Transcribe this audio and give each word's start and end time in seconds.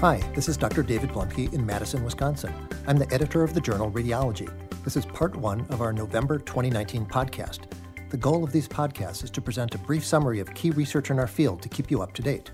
Hi, 0.00 0.18
this 0.34 0.46
is 0.50 0.58
Dr. 0.58 0.82
David 0.82 1.08
Bluemke 1.08 1.54
in 1.54 1.64
Madison, 1.64 2.04
Wisconsin. 2.04 2.52
I'm 2.86 2.98
the 2.98 3.10
editor 3.14 3.42
of 3.42 3.54
the 3.54 3.62
journal 3.62 3.90
Radiology. 3.90 4.46
This 4.84 4.94
is 4.94 5.06
part 5.06 5.34
one 5.34 5.62
of 5.70 5.80
our 5.80 5.90
November 5.90 6.38
2019 6.38 7.06
podcast. 7.06 7.60
The 8.10 8.18
goal 8.18 8.44
of 8.44 8.52
these 8.52 8.68
podcasts 8.68 9.24
is 9.24 9.30
to 9.30 9.40
present 9.40 9.74
a 9.74 9.78
brief 9.78 10.04
summary 10.04 10.38
of 10.38 10.52
key 10.52 10.68
research 10.68 11.10
in 11.10 11.18
our 11.18 11.26
field 11.26 11.62
to 11.62 11.70
keep 11.70 11.90
you 11.90 12.02
up 12.02 12.12
to 12.12 12.20
date. 12.20 12.50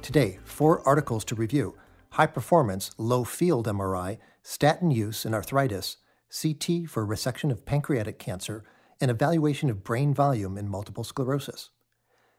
Today, 0.00 0.38
four 0.44 0.86
articles 0.86 1.24
to 1.24 1.34
review 1.34 1.74
high 2.10 2.28
performance, 2.28 2.92
low 2.98 3.24
field 3.24 3.66
MRI, 3.66 4.18
statin 4.44 4.92
use 4.92 5.26
in 5.26 5.34
arthritis, 5.34 5.96
CT 6.30 6.88
for 6.88 7.04
resection 7.04 7.50
of 7.50 7.66
pancreatic 7.66 8.20
cancer, 8.20 8.62
and 9.00 9.10
evaluation 9.10 9.70
of 9.70 9.82
brain 9.82 10.14
volume 10.14 10.56
in 10.56 10.68
multiple 10.68 11.02
sclerosis. 11.02 11.70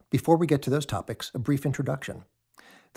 Before 0.09 0.37
we 0.37 0.47
get 0.47 0.61
to 0.61 0.69
those 0.69 0.85
topics, 0.85 1.31
a 1.33 1.39
brief 1.39 1.65
introduction. 1.65 2.23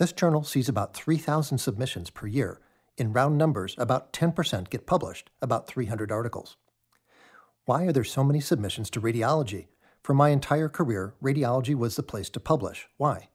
This 0.01 0.13
journal 0.13 0.45
sees 0.45 0.67
about 0.67 0.95
3,000 0.95 1.59
submissions 1.59 2.09
per 2.09 2.27
year. 2.27 2.59
In 2.97 3.13
round 3.13 3.37
numbers, 3.37 3.75
about 3.77 4.15
10% 4.15 4.71
get 4.71 4.87
published, 4.87 5.29
about 5.43 5.67
300 5.67 6.11
articles. 6.11 6.57
Why 7.67 7.85
are 7.85 7.93
there 7.93 8.03
so 8.03 8.25
many 8.25 8.41
submissions 8.41 8.89
to 8.91 9.01
radiology? 9.03 9.67
For 10.03 10.15
my 10.15 10.31
entire 10.31 10.71
career, 10.71 11.13
radiology 11.23 11.75
was 11.75 11.97
the 11.97 12.03
place 12.03 12.31
to 12.31 12.41
publish. 12.41 12.89
Why? 12.97 13.29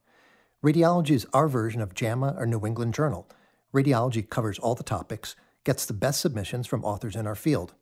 Radiology 0.65 1.11
is 1.11 1.27
our 1.33 1.47
version 1.47 1.81
of 1.81 1.93
JAMA 1.93 2.33
or 2.35 2.47
New 2.47 2.65
England 2.65 2.95
Journal. 2.95 3.29
Radiology 3.71 4.27
covers 4.27 4.57
all 4.57 4.73
the 4.73 4.81
topics, 4.81 5.35
gets 5.65 5.85
the 5.85 5.93
best 5.93 6.19
submissions 6.19 6.65
from 6.65 6.83
authors 6.83 7.15
in 7.15 7.27
our 7.27 7.35
field. 7.35 7.75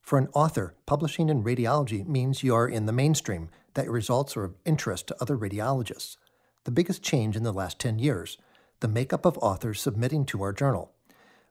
For 0.00 0.16
an 0.16 0.28
author, 0.32 0.76
publishing 0.86 1.28
in 1.28 1.42
radiology 1.42 2.06
means 2.06 2.44
you 2.44 2.54
are 2.54 2.68
in 2.68 2.86
the 2.86 2.92
mainstream, 2.92 3.48
that 3.74 3.86
your 3.86 3.94
results 3.94 4.36
are 4.36 4.44
of 4.44 4.54
interest 4.64 5.08
to 5.08 5.16
other 5.20 5.36
radiologists. 5.36 6.18
The 6.64 6.70
biggest 6.70 7.02
change 7.02 7.36
in 7.36 7.42
the 7.42 7.52
last 7.52 7.78
10 7.78 7.98
years, 7.98 8.38
the 8.80 8.88
makeup 8.88 9.24
of 9.24 9.38
authors 9.38 9.80
submitting 9.80 10.24
to 10.26 10.42
our 10.42 10.52
journal. 10.52 10.92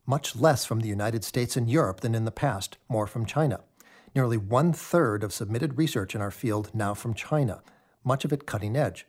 Much 0.05 0.36
less 0.36 0.66
from 0.66 0.80
the 0.80 0.88
United 0.88 1.23
States 1.23 1.58
and 1.58 1.69
Europe 1.69 2.02
than 2.02 2.16
in 2.16 2.25
the 2.25 2.31
past, 2.31 2.77
more 2.88 3.08
from 3.08 3.25
China. 3.25 3.61
Nearly 4.16 4.38
one 4.38 4.73
third 4.73 5.23
of 5.23 5.33
submitted 5.33 5.78
research 5.78 6.16
in 6.16 6.22
our 6.22 6.31
field 6.31 6.72
now 6.73 6.94
from 6.94 7.13
China, 7.13 7.61
much 8.03 8.23
of 8.23 8.31
it 8.31 8.45
cutting 8.45 8.75
edge. 8.75 9.05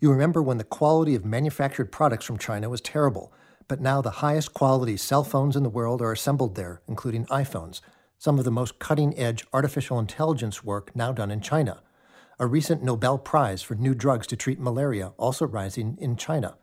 You 0.00 0.10
remember 0.10 0.42
when 0.42 0.58
the 0.58 0.64
quality 0.64 1.14
of 1.14 1.24
manufactured 1.24 1.92
products 1.92 2.24
from 2.24 2.38
China 2.38 2.68
was 2.68 2.80
terrible, 2.80 3.32
but 3.68 3.80
now 3.80 4.00
the 4.00 4.10
highest 4.10 4.54
quality 4.54 4.96
cell 4.96 5.24
phones 5.24 5.56
in 5.56 5.62
the 5.62 5.68
world 5.68 6.02
are 6.02 6.12
assembled 6.12 6.54
there, 6.54 6.82
including 6.88 7.26
iPhones, 7.26 7.80
some 8.18 8.38
of 8.38 8.44
the 8.44 8.50
most 8.50 8.78
cutting 8.78 9.16
edge 9.18 9.46
artificial 9.52 9.98
intelligence 9.98 10.64
work 10.64 10.94
now 10.94 11.12
done 11.12 11.30
in 11.30 11.40
China. 11.40 11.80
A 12.42 12.46
recent 12.46 12.82
Nobel 12.82 13.18
Prize 13.18 13.60
for 13.60 13.74
new 13.74 13.94
drugs 13.94 14.26
to 14.28 14.34
treat 14.34 14.58
malaria 14.58 15.12
also 15.18 15.46
rising 15.46 15.98
in 16.00 16.16
China. 16.16 16.56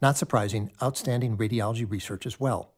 Not 0.00 0.16
surprising, 0.16 0.70
outstanding 0.80 1.36
radiology 1.36 1.90
research 1.90 2.24
as 2.24 2.38
well. 2.38 2.70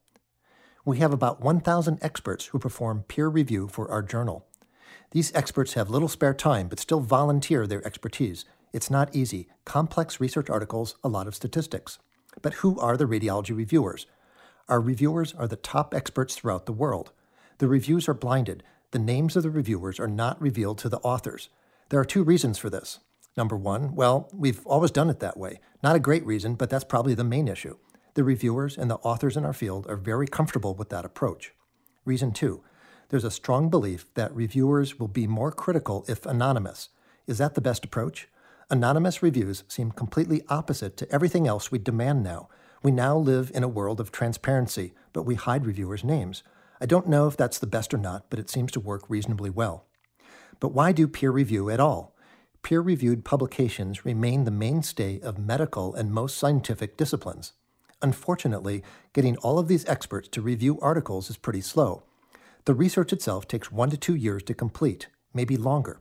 We 0.82 0.96
have 0.96 1.12
about 1.12 1.42
1,000 1.42 1.98
experts 2.00 2.46
who 2.46 2.58
perform 2.58 3.04
peer 3.08 3.28
review 3.28 3.68
for 3.68 3.90
our 3.90 4.00
journal. 4.00 4.46
These 5.10 5.34
experts 5.34 5.74
have 5.74 5.90
little 5.90 6.08
spare 6.08 6.32
time 6.32 6.68
but 6.68 6.80
still 6.80 7.00
volunteer 7.00 7.66
their 7.66 7.86
expertise. 7.86 8.46
It's 8.72 8.90
not 8.90 9.14
easy. 9.14 9.48
Complex 9.66 10.18
research 10.18 10.48
articles, 10.48 10.96
a 11.04 11.10
lot 11.10 11.26
of 11.26 11.34
statistics. 11.34 11.98
But 12.40 12.54
who 12.54 12.80
are 12.80 12.96
the 12.96 13.04
radiology 13.04 13.54
reviewers? 13.54 14.06
Our 14.66 14.80
reviewers 14.80 15.34
are 15.34 15.46
the 15.46 15.56
top 15.56 15.92
experts 15.92 16.34
throughout 16.34 16.64
the 16.64 16.72
world. 16.72 17.12
The 17.58 17.68
reviews 17.68 18.08
are 18.08 18.14
blinded. 18.14 18.62
The 18.92 18.98
names 18.98 19.36
of 19.36 19.42
the 19.42 19.50
reviewers 19.50 20.00
are 20.00 20.08
not 20.08 20.40
revealed 20.40 20.78
to 20.78 20.88
the 20.88 21.00
authors. 21.00 21.50
There 21.88 22.00
are 22.00 22.04
two 22.04 22.24
reasons 22.24 22.58
for 22.58 22.68
this. 22.68 22.98
Number 23.36 23.56
one, 23.56 23.94
well, 23.94 24.28
we've 24.32 24.66
always 24.66 24.90
done 24.90 25.08
it 25.08 25.20
that 25.20 25.36
way. 25.36 25.60
Not 25.84 25.94
a 25.94 26.00
great 26.00 26.26
reason, 26.26 26.56
but 26.56 26.68
that's 26.68 26.84
probably 26.84 27.14
the 27.14 27.22
main 27.22 27.46
issue. 27.46 27.76
The 28.14 28.24
reviewers 28.24 28.76
and 28.76 28.90
the 28.90 28.96
authors 28.96 29.36
in 29.36 29.44
our 29.44 29.52
field 29.52 29.86
are 29.88 29.96
very 29.96 30.26
comfortable 30.26 30.74
with 30.74 30.88
that 30.88 31.04
approach. 31.04 31.52
Reason 32.04 32.32
two, 32.32 32.64
there's 33.10 33.24
a 33.24 33.30
strong 33.30 33.70
belief 33.70 34.12
that 34.14 34.34
reviewers 34.34 34.98
will 34.98 35.06
be 35.06 35.28
more 35.28 35.52
critical 35.52 36.04
if 36.08 36.26
anonymous. 36.26 36.88
Is 37.28 37.38
that 37.38 37.54
the 37.54 37.60
best 37.60 37.84
approach? 37.84 38.28
Anonymous 38.68 39.22
reviews 39.22 39.62
seem 39.68 39.92
completely 39.92 40.42
opposite 40.48 40.96
to 40.96 41.12
everything 41.12 41.46
else 41.46 41.70
we 41.70 41.78
demand 41.78 42.24
now. 42.24 42.48
We 42.82 42.90
now 42.90 43.16
live 43.16 43.52
in 43.54 43.62
a 43.62 43.68
world 43.68 44.00
of 44.00 44.10
transparency, 44.10 44.92
but 45.12 45.22
we 45.22 45.36
hide 45.36 45.66
reviewers' 45.66 46.02
names. 46.02 46.42
I 46.80 46.86
don't 46.86 47.08
know 47.08 47.28
if 47.28 47.36
that's 47.36 47.60
the 47.60 47.66
best 47.68 47.94
or 47.94 47.98
not, 47.98 48.28
but 48.28 48.40
it 48.40 48.50
seems 48.50 48.72
to 48.72 48.80
work 48.80 49.08
reasonably 49.08 49.50
well. 49.50 49.86
But 50.60 50.72
why 50.72 50.92
do 50.92 51.06
peer 51.06 51.30
review 51.30 51.70
at 51.70 51.80
all? 51.80 52.14
Peer 52.62 52.80
reviewed 52.80 53.24
publications 53.24 54.04
remain 54.04 54.44
the 54.44 54.50
mainstay 54.50 55.20
of 55.20 55.38
medical 55.38 55.94
and 55.94 56.10
most 56.10 56.36
scientific 56.36 56.96
disciplines. 56.96 57.52
Unfortunately, 58.02 58.82
getting 59.12 59.36
all 59.38 59.58
of 59.58 59.68
these 59.68 59.86
experts 59.86 60.28
to 60.28 60.42
review 60.42 60.78
articles 60.80 61.30
is 61.30 61.36
pretty 61.36 61.60
slow. 61.60 62.02
The 62.64 62.74
research 62.74 63.12
itself 63.12 63.46
takes 63.46 63.70
one 63.70 63.90
to 63.90 63.96
two 63.96 64.14
years 64.14 64.42
to 64.44 64.54
complete, 64.54 65.06
maybe 65.32 65.56
longer. 65.56 66.00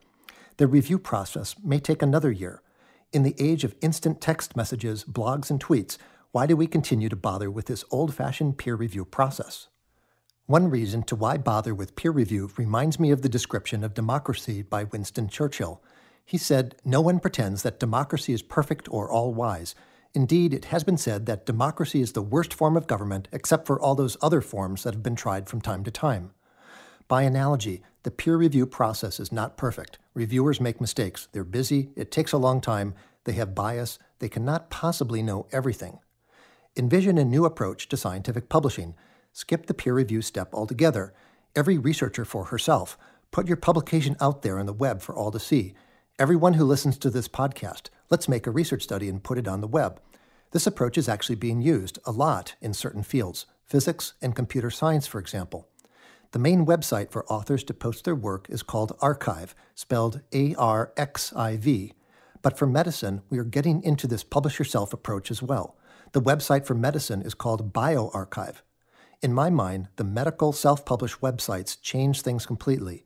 The 0.56 0.66
review 0.66 0.98
process 0.98 1.54
may 1.62 1.78
take 1.78 2.02
another 2.02 2.32
year. 2.32 2.62
In 3.12 3.22
the 3.22 3.36
age 3.38 3.62
of 3.62 3.76
instant 3.80 4.20
text 4.20 4.56
messages, 4.56 5.04
blogs, 5.04 5.50
and 5.50 5.62
tweets, 5.62 5.96
why 6.32 6.46
do 6.46 6.56
we 6.56 6.66
continue 6.66 7.08
to 7.08 7.16
bother 7.16 7.50
with 7.50 7.66
this 7.66 7.84
old 7.90 8.14
fashioned 8.14 8.58
peer 8.58 8.74
review 8.74 9.04
process? 9.04 9.68
One 10.46 10.70
reason 10.70 11.02
to 11.04 11.16
why 11.16 11.38
bother 11.38 11.74
with 11.74 11.96
peer 11.96 12.12
review 12.12 12.52
reminds 12.56 13.00
me 13.00 13.10
of 13.10 13.22
the 13.22 13.28
description 13.28 13.82
of 13.82 13.94
democracy 13.94 14.62
by 14.62 14.84
Winston 14.84 15.28
Churchill. 15.28 15.82
He 16.24 16.38
said, 16.38 16.76
No 16.84 17.00
one 17.00 17.18
pretends 17.18 17.64
that 17.64 17.80
democracy 17.80 18.32
is 18.32 18.42
perfect 18.42 18.88
or 18.88 19.10
all 19.10 19.34
wise. 19.34 19.74
Indeed, 20.14 20.54
it 20.54 20.66
has 20.66 20.84
been 20.84 20.98
said 20.98 21.26
that 21.26 21.46
democracy 21.46 22.00
is 22.00 22.12
the 22.12 22.22
worst 22.22 22.54
form 22.54 22.76
of 22.76 22.86
government 22.86 23.26
except 23.32 23.66
for 23.66 23.80
all 23.80 23.96
those 23.96 24.16
other 24.22 24.40
forms 24.40 24.84
that 24.84 24.94
have 24.94 25.02
been 25.02 25.16
tried 25.16 25.48
from 25.48 25.60
time 25.60 25.82
to 25.82 25.90
time. 25.90 26.30
By 27.08 27.22
analogy, 27.22 27.82
the 28.04 28.12
peer 28.12 28.36
review 28.36 28.66
process 28.66 29.18
is 29.18 29.32
not 29.32 29.56
perfect. 29.56 29.98
Reviewers 30.14 30.60
make 30.60 30.80
mistakes. 30.80 31.26
They're 31.32 31.42
busy, 31.42 31.90
it 31.96 32.12
takes 32.12 32.30
a 32.30 32.38
long 32.38 32.60
time, 32.60 32.94
they 33.24 33.32
have 33.32 33.56
bias, 33.56 33.98
they 34.20 34.28
cannot 34.28 34.70
possibly 34.70 35.22
know 35.22 35.48
everything. 35.50 35.98
Envision 36.76 37.18
a 37.18 37.24
new 37.24 37.44
approach 37.44 37.88
to 37.88 37.96
scientific 37.96 38.48
publishing 38.48 38.94
Skip 39.36 39.66
the 39.66 39.74
peer 39.74 39.92
review 39.92 40.22
step 40.22 40.54
altogether. 40.54 41.12
Every 41.54 41.76
researcher 41.76 42.24
for 42.24 42.46
herself. 42.46 42.96
Put 43.30 43.46
your 43.46 43.58
publication 43.58 44.16
out 44.18 44.40
there 44.40 44.58
on 44.58 44.64
the 44.64 44.72
web 44.72 45.02
for 45.02 45.14
all 45.14 45.30
to 45.30 45.38
see. 45.38 45.74
Everyone 46.18 46.54
who 46.54 46.64
listens 46.64 46.96
to 46.96 47.10
this 47.10 47.28
podcast, 47.28 47.90
let's 48.08 48.30
make 48.30 48.46
a 48.46 48.50
research 48.50 48.84
study 48.84 49.10
and 49.10 49.22
put 49.22 49.36
it 49.36 49.46
on 49.46 49.60
the 49.60 49.68
web. 49.68 50.00
This 50.52 50.66
approach 50.66 50.96
is 50.96 51.06
actually 51.06 51.34
being 51.34 51.60
used 51.60 51.98
a 52.06 52.12
lot 52.12 52.54
in 52.62 52.72
certain 52.72 53.02
fields, 53.02 53.44
physics 53.66 54.14
and 54.22 54.34
computer 54.34 54.70
science, 54.70 55.06
for 55.06 55.18
example. 55.18 55.68
The 56.30 56.38
main 56.38 56.64
website 56.64 57.10
for 57.10 57.30
authors 57.30 57.62
to 57.64 57.74
post 57.74 58.06
their 58.06 58.14
work 58.14 58.46
is 58.48 58.62
called 58.62 58.98
arXiv, 59.00 59.52
spelled 59.74 60.22
A 60.32 60.54
R 60.54 60.94
X 60.96 61.34
I 61.36 61.58
V. 61.58 61.92
But 62.40 62.56
for 62.56 62.66
medicine, 62.66 63.20
we 63.28 63.36
are 63.36 63.44
getting 63.44 63.82
into 63.82 64.06
this 64.06 64.24
publish 64.24 64.58
yourself 64.58 64.94
approach 64.94 65.30
as 65.30 65.42
well. 65.42 65.76
The 66.12 66.22
website 66.22 66.64
for 66.64 66.74
medicine 66.74 67.20
is 67.20 67.34
called 67.34 67.74
bioRxiv. 67.74 68.62
In 69.22 69.32
my 69.32 69.48
mind, 69.48 69.88
the 69.96 70.04
medical 70.04 70.52
self 70.52 70.84
published 70.84 71.20
websites 71.20 71.80
change 71.80 72.20
things 72.20 72.44
completely. 72.44 73.04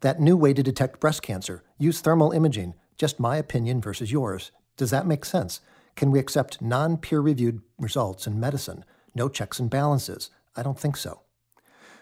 That 0.00 0.20
new 0.20 0.36
way 0.36 0.52
to 0.52 0.62
detect 0.62 1.00
breast 1.00 1.22
cancer, 1.22 1.64
use 1.78 2.00
thermal 2.00 2.32
imaging, 2.32 2.74
just 2.98 3.18
my 3.18 3.36
opinion 3.38 3.80
versus 3.80 4.12
yours. 4.12 4.52
Does 4.76 4.90
that 4.90 5.06
make 5.06 5.24
sense? 5.24 5.60
Can 5.94 6.10
we 6.10 6.18
accept 6.18 6.60
non 6.60 6.98
peer 6.98 7.20
reviewed 7.20 7.62
results 7.78 8.26
in 8.26 8.38
medicine? 8.38 8.84
No 9.14 9.30
checks 9.30 9.58
and 9.58 9.70
balances? 9.70 10.28
I 10.54 10.62
don't 10.62 10.78
think 10.78 10.96
so. 10.96 11.22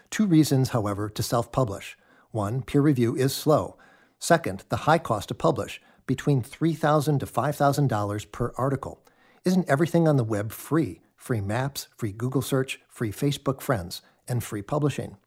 Two 0.09 0.25
reasons, 0.25 0.69
however, 0.69 1.09
to 1.09 1.23
self 1.23 1.51
publish. 1.53 1.97
One, 2.31 2.61
peer 2.61 2.81
review 2.81 3.15
is 3.15 3.33
slow. 3.33 3.77
Second, 4.19 4.65
the 4.67 4.83
high 4.83 4.97
cost 4.97 5.29
to 5.29 5.33
publish, 5.33 5.81
between 6.05 6.41
3,000 6.41 7.19
to 7.19 7.25
$5,000 7.25 8.31
per 8.31 8.53
article. 8.57 9.01
Isn't 9.45 9.69
everything 9.69 10.07
on 10.07 10.17
the 10.17 10.23
web 10.23 10.51
free? 10.51 11.01
Free 11.25 11.41
maps, 11.41 11.87
free 11.97 12.11
Google 12.11 12.43
search, 12.43 12.81
free 12.87 13.11
Facebook 13.11 13.59
friends, 13.59 14.03
and 14.27 14.43
free 14.43 14.61
publishing. 14.61 15.17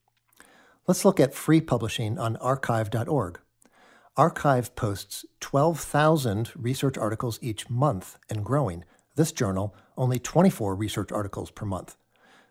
Let's 0.86 1.04
look 1.04 1.18
at 1.18 1.34
free 1.34 1.60
publishing 1.60 2.20
on 2.20 2.36
arXiv.org. 2.36 3.40
arXiv 4.16 4.76
posts 4.76 5.24
12,000 5.40 6.52
research 6.54 6.96
articles 6.96 7.40
each 7.42 7.68
month 7.68 8.16
and 8.30 8.44
growing. 8.44 8.84
This 9.16 9.32
journal, 9.32 9.74
only 9.96 10.20
24 10.20 10.76
research 10.76 11.10
articles 11.10 11.50
per 11.50 11.66
month. 11.66 11.96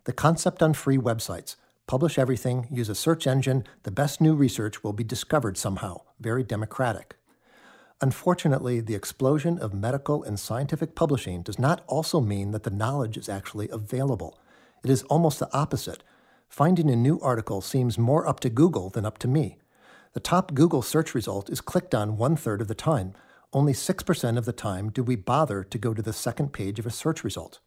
The 0.04 0.12
concept 0.12 0.62
on 0.62 0.74
free 0.74 0.98
websites 0.98 1.56
publish 1.88 2.20
everything, 2.20 2.68
use 2.70 2.90
a 2.90 2.96
search 2.96 3.26
engine, 3.28 3.64
the 3.84 3.92
best 3.92 4.20
new 4.20 4.36
research 4.36 4.84
will 4.84 4.92
be 4.92 5.06
discovered 5.06 5.58
somehow. 5.58 6.02
Very 6.20 6.44
democratic. 6.44 7.16
Unfortunately, 8.00 8.80
the 8.80 8.94
explosion 8.94 9.58
of 9.58 9.74
medical 9.74 10.24
and 10.24 10.40
scientific 10.40 10.94
publishing 10.94 11.42
does 11.42 11.58
not 11.58 11.84
also 11.88 12.22
mean 12.22 12.52
that 12.52 12.62
the 12.62 12.70
knowledge 12.70 13.18
is 13.18 13.28
actually 13.28 13.70
available. 13.70 14.40
It 14.84 14.92
is 14.92 15.02
almost 15.04 15.40
the 15.40 15.52
opposite. 15.52 16.04
Finding 16.48 16.92
a 16.92 16.96
new 16.96 17.20
article 17.22 17.60
seems 17.60 17.98
more 17.98 18.28
up 18.28 18.40
to 18.42 18.50
Google 18.50 18.92
than 18.92 19.06
up 19.06 19.18
to 19.20 19.28
me. 19.28 19.58
The 20.14 20.20
top 20.20 20.54
Google 20.54 20.84
search 20.84 21.16
result 21.16 21.50
is 21.50 21.60
clicked 21.60 21.96
on 21.96 22.18
one 22.18 22.36
third 22.36 22.62
of 22.62 22.68
the 22.68 22.76
time. 22.76 23.14
Only 23.52 23.74
6% 23.74 24.38
of 24.38 24.46
the 24.46 24.54
time 24.54 24.92
do 24.92 25.04
we 25.04 25.16
bother 25.16 25.64
to 25.64 25.78
go 25.80 25.96
to 25.96 26.02
the 26.02 26.14
second 26.14 26.54
page 26.54 26.78
of 26.78 26.86
a 26.86 26.92
search 26.92 27.24
result. 27.24 27.60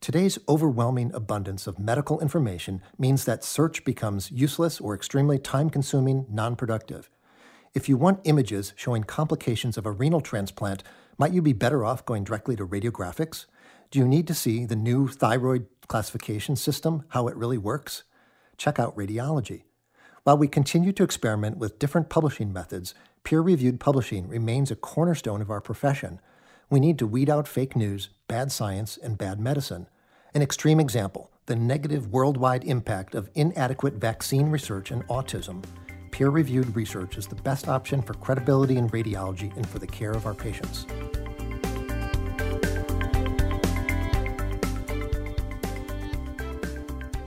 Today's 0.00 0.38
overwhelming 0.48 1.12
abundance 1.12 1.66
of 1.66 1.78
medical 1.78 2.20
information 2.20 2.82
means 2.98 3.24
that 3.26 3.44
search 3.44 3.84
becomes 3.84 4.30
useless 4.30 4.80
or 4.80 4.94
extremely 4.94 5.38
time 5.38 5.68
consuming, 5.68 6.26
non 6.30 6.56
productive. 6.56 7.10
If 7.74 7.88
you 7.88 7.96
want 7.96 8.20
images 8.24 8.74
showing 8.76 9.04
complications 9.04 9.78
of 9.78 9.86
a 9.86 9.90
renal 9.90 10.20
transplant, 10.20 10.82
might 11.16 11.32
you 11.32 11.40
be 11.40 11.54
better 11.54 11.86
off 11.86 12.04
going 12.04 12.22
directly 12.22 12.54
to 12.56 12.66
radiographics? 12.66 13.46
Do 13.90 13.98
you 13.98 14.06
need 14.06 14.26
to 14.26 14.34
see 14.34 14.66
the 14.66 14.76
new 14.76 15.08
thyroid 15.08 15.66
classification 15.88 16.54
system, 16.56 17.04
how 17.08 17.28
it 17.28 17.36
really 17.36 17.56
works? 17.56 18.02
Check 18.58 18.78
out 18.78 18.94
radiology. 18.94 19.62
While 20.22 20.36
we 20.36 20.48
continue 20.48 20.92
to 20.92 21.02
experiment 21.02 21.56
with 21.56 21.78
different 21.78 22.10
publishing 22.10 22.52
methods, 22.52 22.92
peer 23.24 23.40
reviewed 23.40 23.80
publishing 23.80 24.28
remains 24.28 24.70
a 24.70 24.76
cornerstone 24.76 25.40
of 25.40 25.50
our 25.50 25.62
profession. 25.62 26.20
We 26.68 26.78
need 26.78 26.98
to 26.98 27.06
weed 27.06 27.30
out 27.30 27.48
fake 27.48 27.74
news, 27.74 28.10
bad 28.28 28.52
science, 28.52 28.98
and 28.98 29.16
bad 29.16 29.40
medicine. 29.40 29.88
An 30.34 30.42
extreme 30.42 30.78
example 30.78 31.30
the 31.46 31.56
negative 31.56 32.06
worldwide 32.12 32.64
impact 32.64 33.14
of 33.14 33.30
inadequate 33.34 33.94
vaccine 33.94 34.50
research 34.50 34.90
and 34.90 35.06
autism. 35.08 35.64
Peer 36.12 36.28
reviewed 36.28 36.76
research 36.76 37.16
is 37.16 37.26
the 37.26 37.34
best 37.34 37.68
option 37.68 38.02
for 38.02 38.12
credibility 38.12 38.76
in 38.76 38.86
radiology 38.90 39.54
and 39.56 39.66
for 39.66 39.78
the 39.78 39.86
care 39.86 40.12
of 40.12 40.26
our 40.26 40.34
patients. 40.34 40.86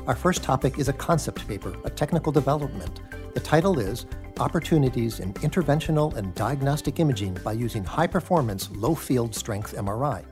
Our 0.05 0.15
first 0.15 0.43
topic 0.43 0.77
is 0.77 0.87
a 0.87 0.93
concept 0.93 1.47
paper, 1.47 1.75
a 1.83 1.89
technical 1.89 2.31
development. 2.31 3.01
The 3.33 3.39
title 3.39 3.79
is 3.79 4.05
Opportunities 4.39 5.19
in 5.19 5.33
Interventional 5.35 6.15
and 6.15 6.35
Diagnostic 6.35 6.99
Imaging 6.99 7.33
by 7.43 7.53
Using 7.53 7.83
High 7.83 8.05
Performance 8.05 8.69
Low 8.69 8.93
Field 8.93 9.33
Strength 9.33 9.73
MRI. 9.75 10.23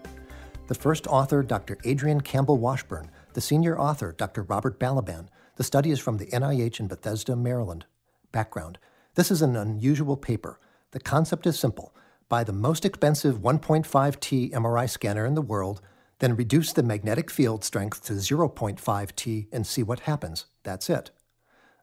The 0.67 0.75
first 0.75 1.07
author, 1.07 1.41
Dr. 1.41 1.79
Adrienne 1.87 2.21
Campbell 2.21 2.59
Washburn, 2.59 3.09
the 3.33 3.41
senior 3.41 3.79
author, 3.79 4.11
Dr. 4.11 4.43
Robert 4.43 4.79
Balaban. 4.79 5.27
The 5.55 5.63
study 5.63 5.89
is 5.89 5.99
from 5.99 6.17
the 6.17 6.27
NIH 6.27 6.79
in 6.79 6.87
Bethesda, 6.87 7.35
Maryland. 7.35 7.85
Background 8.33 8.79
This 9.13 9.31
is 9.31 9.41
an 9.41 9.55
unusual 9.55 10.17
paper. 10.17 10.59
The 10.91 10.99
concept 10.99 11.47
is 11.47 11.57
simple 11.57 11.95
buy 12.27 12.43
the 12.43 12.51
most 12.51 12.83
expensive 12.83 13.37
1.5T 13.39 14.51
MRI 14.51 14.89
scanner 14.89 15.23
in 15.23 15.35
the 15.35 15.41
world, 15.41 15.81
then 16.17 16.35
reduce 16.35 16.73
the 16.73 16.81
magnetic 16.81 17.29
field 17.29 17.63
strength 17.63 18.03
to 18.03 18.13
0.5T 18.13 19.47
and 19.51 19.67
see 19.67 19.83
what 19.83 20.01
happens. 20.01 20.47
That's 20.63 20.89
it. 20.89 21.11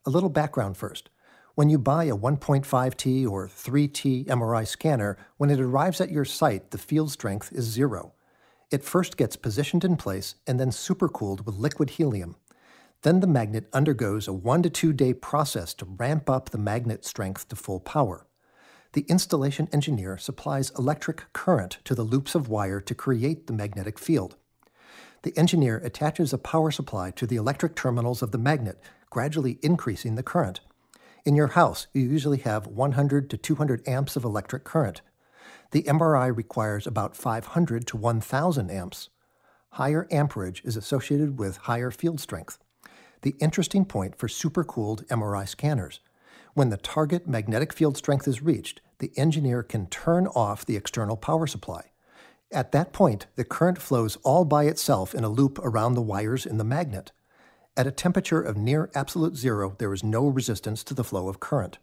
A 0.05 0.09
little 0.09 0.29
background 0.29 0.75
first. 0.75 1.09
When 1.55 1.69
you 1.69 1.77
buy 1.77 2.05
a 2.05 2.17
1.5T 2.17 3.29
or 3.29 3.47
3T 3.47 4.25
MRI 4.27 4.67
scanner, 4.67 5.17
when 5.37 5.51
it 5.51 5.61
arrives 5.61 6.01
at 6.01 6.11
your 6.11 6.25
site, 6.25 6.71
the 6.71 6.77
field 6.77 7.11
strength 7.11 7.53
is 7.53 7.63
zero. 7.63 8.13
It 8.71 8.83
first 8.83 9.15
gets 9.15 9.37
positioned 9.37 9.85
in 9.85 9.95
place 9.95 10.35
and 10.45 10.59
then 10.59 10.71
supercooled 10.71 11.45
with 11.45 11.55
liquid 11.55 11.91
helium. 11.91 12.35
Then 13.03 13.19
the 13.19 13.27
magnet 13.27 13.67
undergoes 13.73 14.27
a 14.27 14.33
one 14.33 14.61
to 14.63 14.69
two 14.69 14.93
day 14.93 15.13
process 15.13 15.73
to 15.75 15.85
ramp 15.85 16.29
up 16.29 16.49
the 16.49 16.57
magnet 16.57 17.03
strength 17.03 17.47
to 17.49 17.55
full 17.55 17.79
power. 17.79 18.27
The 18.93 19.05
installation 19.07 19.69
engineer 19.71 20.17
supplies 20.17 20.71
electric 20.77 21.31
current 21.33 21.79
to 21.85 21.95
the 21.95 22.03
loops 22.03 22.35
of 22.35 22.49
wire 22.49 22.81
to 22.81 22.93
create 22.93 23.47
the 23.47 23.53
magnetic 23.53 23.97
field. 23.97 24.35
The 25.23 25.37
engineer 25.37 25.77
attaches 25.77 26.33
a 26.33 26.37
power 26.37 26.71
supply 26.71 27.11
to 27.11 27.25
the 27.25 27.37
electric 27.37 27.75
terminals 27.75 28.21
of 28.21 28.31
the 28.31 28.37
magnet, 28.37 28.79
gradually 29.09 29.59
increasing 29.61 30.15
the 30.15 30.23
current. 30.23 30.61
In 31.25 31.35
your 31.35 31.49
house, 31.49 31.87
you 31.93 32.01
usually 32.01 32.39
have 32.39 32.67
100 32.67 33.29
to 33.29 33.37
200 33.37 33.87
amps 33.87 34.15
of 34.15 34.23
electric 34.23 34.63
current. 34.63 35.01
The 35.71 35.83
MRI 35.83 36.35
requires 36.35 36.85
about 36.85 37.15
500 37.15 37.87
to 37.87 37.97
1000 37.97 38.69
amps. 38.69 39.09
Higher 39.71 40.07
amperage 40.11 40.61
is 40.65 40.75
associated 40.75 41.39
with 41.39 41.57
higher 41.57 41.91
field 41.91 42.19
strength. 42.19 42.57
The 43.21 43.35
interesting 43.39 43.85
point 43.85 44.15
for 44.15 44.27
supercooled 44.27 45.05
MRI 45.07 45.47
scanners. 45.47 45.99
When 46.53 46.69
the 46.69 46.77
target 46.77 47.27
magnetic 47.27 47.71
field 47.71 47.95
strength 47.95 48.27
is 48.27 48.41
reached, 48.41 48.81
the 48.99 49.11
engineer 49.15 49.63
can 49.63 49.87
turn 49.87 50.27
off 50.27 50.65
the 50.65 50.75
external 50.75 51.17
power 51.17 51.47
supply. 51.47 51.91
At 52.51 52.71
that 52.73 52.91
point, 52.91 53.27
the 53.35 53.45
current 53.45 53.77
flows 53.77 54.17
all 54.23 54.43
by 54.43 54.65
itself 54.65 55.15
in 55.15 55.23
a 55.23 55.29
loop 55.29 55.59
around 55.59 55.93
the 55.93 56.01
wires 56.01 56.45
in 56.45 56.57
the 56.57 56.63
magnet. 56.63 57.11
At 57.77 57.87
a 57.87 57.91
temperature 57.91 58.41
of 58.41 58.57
near 58.57 58.89
absolute 58.93 59.37
zero, 59.37 59.75
there 59.77 59.93
is 59.93 60.03
no 60.03 60.27
resistance 60.27 60.83
to 60.83 60.93
the 60.93 61.05
flow 61.05 61.29
of 61.29 61.39
current. 61.39 61.77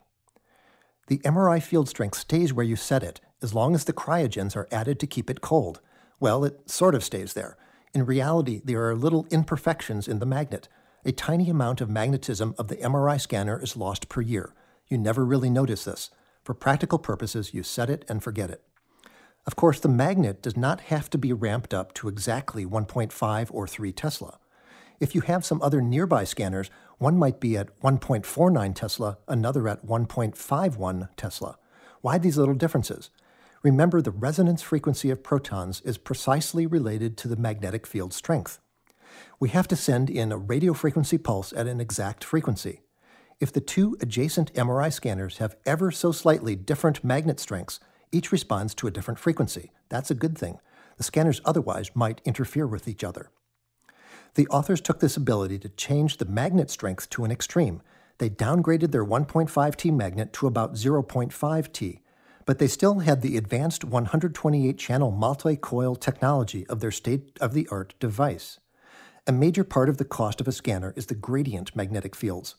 The 1.07 1.19
MRI 1.19 1.63
field 1.63 1.89
strength 1.89 2.19
stays 2.19 2.53
where 2.53 2.67
you 2.67 2.77
set 2.77 3.03
it, 3.03 3.21
as 3.41 3.55
long 3.55 3.75
as 3.75 3.85
the 3.85 3.95
cryogens 3.95 4.55
are 4.55 4.69
added 4.71 5.01
to 5.01 5.07
keep 5.07 5.31
it 5.31 5.41
cold. 5.41 5.81
Well, 6.21 6.45
it 6.45 6.69
sort 6.69 6.95
of 6.95 7.03
stays 7.03 7.33
there. 7.33 7.57
In 7.95 8.05
reality, 8.05 8.61
there 8.63 8.87
are 8.87 8.95
little 8.95 9.27
imperfections 9.31 10.07
in 10.07 10.19
the 10.19 10.27
magnet. 10.27 10.69
A 11.05 11.13
tiny 11.13 11.49
amount 11.49 11.81
of 11.81 11.89
magnetism 11.89 12.55
of 12.59 12.69
the 12.69 12.77
MRI 12.77 13.21
scanner 13.21 13.63
is 13.63 13.77
lost 13.77 14.09
per 14.09 14.21
year. 14.21 14.53
You 14.89 14.99
never 14.99 15.25
really 15.25 15.49
notice 15.49 15.85
this. 15.85 16.11
For 16.43 16.55
practical 16.55 16.99
purposes, 16.99 17.55
you 17.55 17.63
set 17.63 17.89
it 17.89 18.05
and 18.09 18.23
forget 18.23 18.51
it. 18.51 18.63
Of 19.47 19.55
course, 19.55 19.79
the 19.79 19.89
magnet 19.89 20.43
does 20.43 20.57
not 20.57 20.83
have 20.83 21.09
to 21.11 21.19
be 21.19 21.33
ramped 21.33 21.73
up 21.73 21.95
to 21.95 22.09
exactly 22.09 22.67
1.5 22.67 23.49
or 23.51 23.67
3 23.67 23.93
Tesla. 23.93 24.39
If 24.99 25.15
you 25.15 25.21
have 25.23 25.45
some 25.45 25.63
other 25.63 25.81
nearby 25.81 26.25
scanners, 26.25 26.69
one 26.99 27.17
might 27.17 27.39
be 27.39 27.57
at 27.57 27.79
1.49 27.81 28.75
Tesla, 28.75 29.19
another 29.29 29.69
at 29.69 29.87
1.51 29.87 31.09
Tesla. 31.17 31.59
Why 32.01 32.19
these 32.19 32.37
little 32.37 32.55
differences? 32.55 33.11
Remember, 33.63 34.03
the 34.03 34.11
resonance 34.11 34.63
frequency 34.63 35.11
of 35.11 35.23
protons 35.23 35.81
is 35.83 35.97
precisely 35.97 36.67
related 36.67 37.17
to 37.19 37.29
the 37.29 37.37
magnetic 37.37 37.87
field 37.87 38.13
strength. 38.13 38.59
We 39.41 39.51
have 39.51 39.69
to 39.69 39.77
send 39.77 40.11
in 40.11 40.33
a 40.33 40.37
radio 40.37 40.75
frequency 40.75 41.19
pulse 41.19 41.53
at 41.53 41.67
an 41.67 41.81
exact 41.81 42.25
frequency. 42.25 42.83
If 43.41 43.53
the 43.53 43.61
two 43.61 43.97
adjacent 44.01 44.53
MRI 44.55 44.93
scanners 44.93 45.39
have 45.39 45.57
ever 45.65 45.91
so 45.91 46.11
slightly 46.11 46.57
different 46.57 47.05
magnet 47.05 47.39
strengths, 47.39 47.79
each 48.11 48.33
responds 48.33 48.75
to 48.75 48.87
a 48.87 48.91
different 48.91 49.21
frequency. 49.21 49.71
That's 49.89 50.11
a 50.11 50.17
good 50.17 50.37
thing. 50.37 50.59
The 50.97 51.05
scanners 51.05 51.41
otherwise 51.45 51.95
might 51.95 52.21
interfere 52.25 52.67
with 52.67 52.89
each 52.89 53.05
other. 53.05 53.31
The 54.35 54.49
authors 54.49 54.81
took 54.81 55.01
this 55.01 55.17
ability 55.17 55.59
to 55.61 55.69
change 55.69 56.17
the 56.17 56.25
magnet 56.25 56.71
strength 56.71 57.09
to 57.11 57.25
an 57.25 57.31
extreme. 57.31 57.83
They 58.19 58.29
downgraded 58.29 58.91
their 58.91 59.05
1.5T 59.05 59.95
magnet 59.95 60.33
to 60.35 60.47
about 60.47 60.75
0.5T, 60.75 62.01
but 62.45 62.59
they 62.59 62.67
still 62.67 63.01
had 63.01 63.23
the 63.23 63.37
advanced 63.37 63.85
128 63.85 64.79
channel 64.79 65.11
multi 65.11 65.57
coil 65.57 65.95
technology 65.95 66.67
of 66.67 66.81
their 66.81 66.91
state 66.91 67.39
of 67.41 67.55
the 67.55 67.69
art 67.71 67.95
device. 68.01 68.59
A 69.29 69.33
major 69.33 69.63
part 69.63 69.91
of 69.91 69.99
the 69.99 70.07
cost 70.07 70.41
of 70.41 70.49
a 70.49 70.53
scanner 70.53 70.95
is 70.97 71.05
the 71.05 71.15
gradient 71.15 71.77
magnetic 71.77 72.17
fields. 72.17 72.55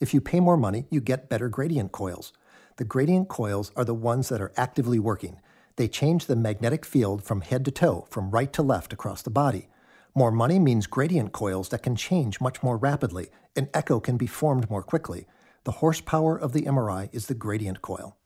If 0.00 0.14
you 0.14 0.22
pay 0.22 0.40
more 0.40 0.56
money, 0.56 0.86
you 0.88 1.02
get 1.02 1.28
better 1.28 1.50
gradient 1.50 1.92
coils. 1.92 2.32
The 2.78 2.84
gradient 2.84 3.28
coils 3.28 3.70
are 3.76 3.84
the 3.84 3.92
ones 3.92 4.30
that 4.30 4.40
are 4.40 4.54
actively 4.56 4.98
working. 4.98 5.42
They 5.76 5.86
change 5.86 6.24
the 6.24 6.34
magnetic 6.34 6.86
field 6.86 7.22
from 7.22 7.42
head 7.42 7.62
to 7.66 7.70
toe, 7.70 8.06
from 8.08 8.30
right 8.30 8.50
to 8.54 8.62
left 8.62 8.94
across 8.94 9.20
the 9.20 9.28
body. 9.28 9.68
More 10.14 10.30
money 10.30 10.58
means 10.58 10.86
gradient 10.86 11.32
coils 11.32 11.68
that 11.68 11.82
can 11.82 11.94
change 11.94 12.40
much 12.40 12.62
more 12.62 12.78
rapidly. 12.78 13.28
An 13.54 13.68
echo 13.74 14.00
can 14.00 14.16
be 14.16 14.26
formed 14.26 14.70
more 14.70 14.82
quickly. 14.82 15.26
The 15.64 15.72
horsepower 15.72 16.38
of 16.40 16.54
the 16.54 16.62
MRI 16.62 17.10
is 17.12 17.26
the 17.26 17.34
gradient 17.34 17.82
coil. 17.82 18.16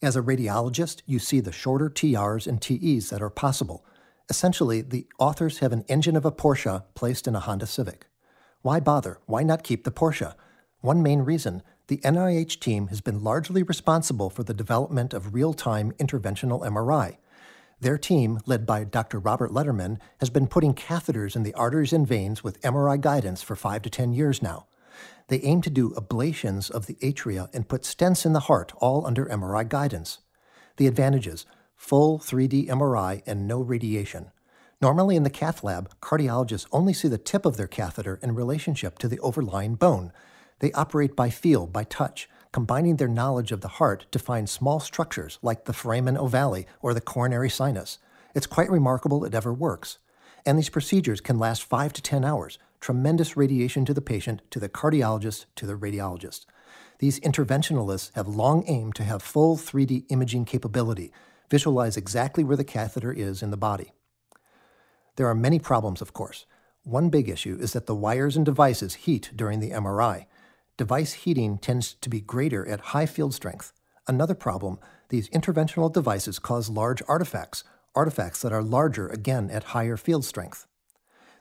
As 0.00 0.16
a 0.16 0.22
radiologist, 0.22 1.02
you 1.04 1.18
see 1.18 1.40
the 1.40 1.52
shorter 1.52 1.90
TRs 1.90 2.46
and 2.46 2.62
TEs 2.62 3.10
that 3.10 3.20
are 3.20 3.28
possible. 3.28 3.84
Essentially, 4.28 4.80
the 4.80 5.06
authors 5.18 5.58
have 5.58 5.72
an 5.72 5.84
engine 5.88 6.16
of 6.16 6.24
a 6.24 6.32
Porsche 6.32 6.84
placed 6.94 7.26
in 7.26 7.34
a 7.34 7.40
Honda 7.40 7.66
Civic. 7.66 8.06
Why 8.62 8.80
bother? 8.80 9.18
Why 9.26 9.42
not 9.42 9.62
keep 9.62 9.84
the 9.84 9.90
Porsche? 9.90 10.34
One 10.80 11.02
main 11.02 11.20
reason 11.20 11.62
the 11.88 11.98
NIH 11.98 12.60
team 12.60 12.86
has 12.88 13.02
been 13.02 13.22
largely 13.22 13.62
responsible 13.62 14.30
for 14.30 14.42
the 14.42 14.54
development 14.54 15.12
of 15.12 15.34
real 15.34 15.52
time 15.52 15.92
interventional 15.98 16.62
MRI. 16.66 17.18
Their 17.80 17.98
team, 17.98 18.40
led 18.46 18.64
by 18.64 18.84
Dr. 18.84 19.18
Robert 19.18 19.50
Lederman, 19.50 19.98
has 20.20 20.30
been 20.30 20.46
putting 20.46 20.72
catheters 20.72 21.36
in 21.36 21.42
the 21.42 21.52
arteries 21.52 21.92
and 21.92 22.06
veins 22.06 22.42
with 22.42 22.60
MRI 22.62 22.98
guidance 22.98 23.42
for 23.42 23.56
five 23.56 23.82
to 23.82 23.90
10 23.90 24.14
years 24.14 24.40
now. 24.40 24.66
They 25.28 25.40
aim 25.40 25.60
to 25.60 25.70
do 25.70 25.90
ablations 25.90 26.70
of 26.70 26.86
the 26.86 26.94
atria 27.02 27.48
and 27.52 27.68
put 27.68 27.82
stents 27.82 28.24
in 28.24 28.32
the 28.32 28.40
heart, 28.40 28.72
all 28.78 29.06
under 29.06 29.26
MRI 29.26 29.68
guidance. 29.68 30.20
The 30.78 30.86
advantages 30.86 31.44
full 31.76 32.18
3D 32.18 32.68
MRI 32.68 33.22
and 33.26 33.46
no 33.46 33.60
radiation. 33.60 34.30
Normally 34.80 35.16
in 35.16 35.22
the 35.22 35.30
cath 35.30 35.64
lab, 35.64 35.90
cardiologists 36.00 36.66
only 36.72 36.92
see 36.92 37.08
the 37.08 37.18
tip 37.18 37.46
of 37.46 37.56
their 37.56 37.66
catheter 37.66 38.18
in 38.22 38.34
relationship 38.34 38.98
to 38.98 39.08
the 39.08 39.20
overlying 39.20 39.76
bone. 39.76 40.12
They 40.58 40.72
operate 40.72 41.16
by 41.16 41.30
feel, 41.30 41.66
by 41.66 41.84
touch, 41.84 42.28
combining 42.52 42.96
their 42.96 43.08
knowledge 43.08 43.50
of 43.50 43.62
the 43.62 43.68
heart 43.68 44.06
to 44.12 44.18
find 44.18 44.48
small 44.48 44.80
structures 44.80 45.38
like 45.42 45.64
the 45.64 45.72
foramen 45.72 46.16
ovale 46.16 46.66
or 46.82 46.94
the 46.94 47.00
coronary 47.00 47.50
sinus. 47.50 47.98
It's 48.34 48.46
quite 48.46 48.70
remarkable 48.70 49.24
it 49.24 49.34
ever 49.34 49.52
works. 49.52 49.98
And 50.46 50.58
these 50.58 50.68
procedures 50.68 51.20
can 51.20 51.38
last 51.38 51.64
5 51.64 51.92
to 51.94 52.02
10 52.02 52.24
hours. 52.24 52.58
Tremendous 52.80 53.36
radiation 53.36 53.84
to 53.86 53.94
the 53.94 54.02
patient, 54.02 54.42
to 54.50 54.60
the 54.60 54.68
cardiologist, 54.68 55.46
to 55.56 55.66
the 55.66 55.74
radiologist. 55.74 56.44
These 56.98 57.20
interventionalists 57.20 58.14
have 58.14 58.28
long 58.28 58.64
aimed 58.66 58.94
to 58.96 59.04
have 59.04 59.22
full 59.22 59.56
3D 59.56 60.04
imaging 60.10 60.44
capability, 60.44 61.12
visualize 61.50 61.96
exactly 61.96 62.44
where 62.44 62.56
the 62.56 62.64
catheter 62.64 63.12
is 63.12 63.42
in 63.42 63.50
the 63.50 63.56
body. 63.56 63.92
There 65.16 65.26
are 65.28 65.34
many 65.34 65.58
problems, 65.58 66.00
of 66.00 66.12
course. 66.12 66.46
One 66.82 67.08
big 67.08 67.28
issue 67.28 67.56
is 67.60 67.72
that 67.72 67.86
the 67.86 67.94
wires 67.94 68.36
and 68.36 68.44
devices 68.44 68.94
heat 68.94 69.30
during 69.34 69.60
the 69.60 69.70
MRI. 69.70 70.26
Device 70.76 71.12
heating 71.12 71.58
tends 71.58 71.94
to 71.94 72.10
be 72.10 72.20
greater 72.20 72.68
at 72.68 72.80
high 72.92 73.06
field 73.06 73.32
strength. 73.32 73.72
Another 74.06 74.34
problem 74.34 74.78
these 75.08 75.28
interventional 75.30 75.92
devices 75.92 76.38
cause 76.38 76.68
large 76.68 77.02
artifacts, 77.06 77.62
artifacts 77.94 78.42
that 78.42 78.52
are 78.52 78.62
larger 78.62 79.08
again 79.08 79.50
at 79.50 79.64
higher 79.64 79.96
field 79.96 80.24
strength. 80.24 80.66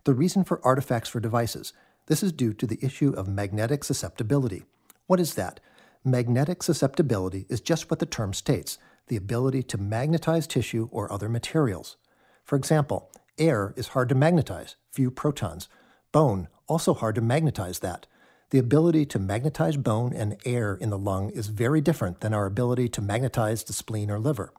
The 0.04 0.14
reason 0.14 0.44
for 0.44 0.64
artifacts 0.66 1.10
for 1.10 1.20
devices 1.20 1.74
this 2.08 2.22
is 2.22 2.34
due 2.34 2.54
to 2.54 2.68
the 2.68 2.80
issue 2.82 3.12
of 3.12 3.28
magnetic 3.28 3.84
susceptibility. 3.84 4.66
What 5.08 5.20
is 5.20 5.36
that? 5.36 5.60
Magnetic 6.04 6.62
susceptibility 6.62 7.46
is 7.48 7.62
just 7.62 7.90
what 7.90 8.00
the 8.00 8.06
term 8.06 8.34
states 8.34 8.78
the 9.08 9.16
ability 9.16 9.64
to 9.64 9.78
magnetize 9.78 10.48
tissue 10.48 10.90
or 10.92 11.12
other 11.12 11.30
materials. 11.30 11.98
For 12.44 12.56
example, 12.56 13.12
air 13.38 13.74
is 13.76 13.90
hard 13.90 14.10
to 14.10 14.16
magnetize, 14.16 14.76
few 14.92 15.12
protons. 15.12 15.70
Bone, 16.12 16.48
also 16.68 16.94
hard 16.94 17.16
to 17.16 17.22
magnetize 17.22 17.80
that. 17.80 18.08
The 18.52 18.60
ability 18.60 19.06
to 19.08 19.20
magnetize 19.20 19.78
bone 19.78 20.14
and 20.14 20.38
air 20.46 20.76
in 20.76 20.92
the 20.92 20.98
lung 20.98 21.32
is 21.32 21.48
very 21.48 21.82
different 21.82 22.20
than 22.20 22.34
our 22.34 22.46
ability 22.46 22.88
to 22.90 23.02
magnetize 23.02 23.64
the 23.64 23.74
spleen 23.74 24.12
or 24.12 24.20
liver. 24.20 24.54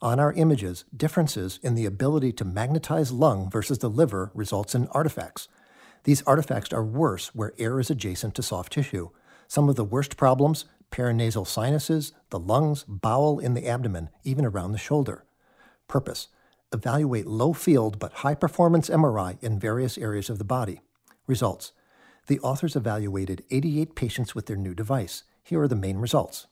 On 0.00 0.20
our 0.20 0.32
images, 0.34 0.84
differences 0.96 1.58
in 1.62 1.74
the 1.74 1.86
ability 1.86 2.32
to 2.34 2.44
magnetize 2.44 3.10
lung 3.10 3.50
versus 3.50 3.78
the 3.78 3.90
liver 3.90 4.30
results 4.34 4.74
in 4.74 4.86
artifacts. 4.88 5.48
These 6.04 6.22
artifacts 6.22 6.72
are 6.72 6.84
worse 6.84 7.34
where 7.34 7.52
air 7.58 7.80
is 7.80 7.90
adjacent 7.90 8.34
to 8.36 8.42
soft 8.42 8.74
tissue. 8.74 9.10
Some 9.48 9.68
of 9.68 9.76
the 9.76 9.84
worst 9.84 10.16
problems 10.16 10.66
paranasal 10.90 11.46
sinuses, 11.46 12.12
the 12.30 12.38
lungs, 12.38 12.84
bowel 12.88 13.38
in 13.38 13.54
the 13.54 13.66
abdomen, 13.66 14.10
even 14.24 14.44
around 14.44 14.72
the 14.72 14.78
shoulder. 14.78 15.24
Purpose 15.88 16.28
Evaluate 16.72 17.26
low 17.26 17.52
field 17.52 17.98
but 17.98 18.12
high 18.12 18.34
performance 18.34 18.90
MRI 18.90 19.40
in 19.42 19.58
various 19.58 19.96
areas 19.96 20.28
of 20.28 20.38
the 20.38 20.44
body. 20.44 20.80
Results 21.26 21.72
the 22.26 22.40
authors 22.40 22.74
evaluated 22.74 23.44
88 23.50 23.94
patients 23.94 24.34
with 24.34 24.46
their 24.46 24.56
new 24.56 24.74
device. 24.74 25.22
Here 25.42 25.60
are 25.60 25.68
the 25.68 25.76
main 25.76 25.98
results. 25.98 26.46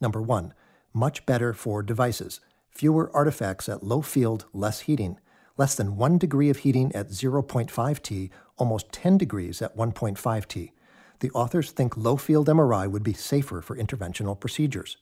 Number 0.00 0.22
one, 0.22 0.54
much 0.94 1.26
better 1.26 1.52
for 1.52 1.82
devices. 1.82 2.40
Fewer 2.70 3.10
artifacts 3.14 3.68
at 3.68 3.82
low 3.82 4.00
field, 4.00 4.46
less 4.52 4.80
heating. 4.80 5.18
Less 5.58 5.74
than 5.74 5.96
1 5.96 6.18
degree 6.18 6.50
of 6.50 6.58
heating 6.58 6.94
at 6.94 7.08
0.5 7.08 8.02
T, 8.02 8.30
almost 8.56 8.92
10 8.92 9.18
degrees 9.18 9.60
at 9.60 9.76
1.5 9.76 10.46
T. 10.46 10.72
The 11.20 11.30
authors 11.30 11.70
think 11.70 11.96
low 11.96 12.16
field 12.16 12.48
MRI 12.48 12.90
would 12.90 13.02
be 13.02 13.12
safer 13.12 13.60
for 13.60 13.76
interventional 13.76 14.38
procedures. 14.38 14.98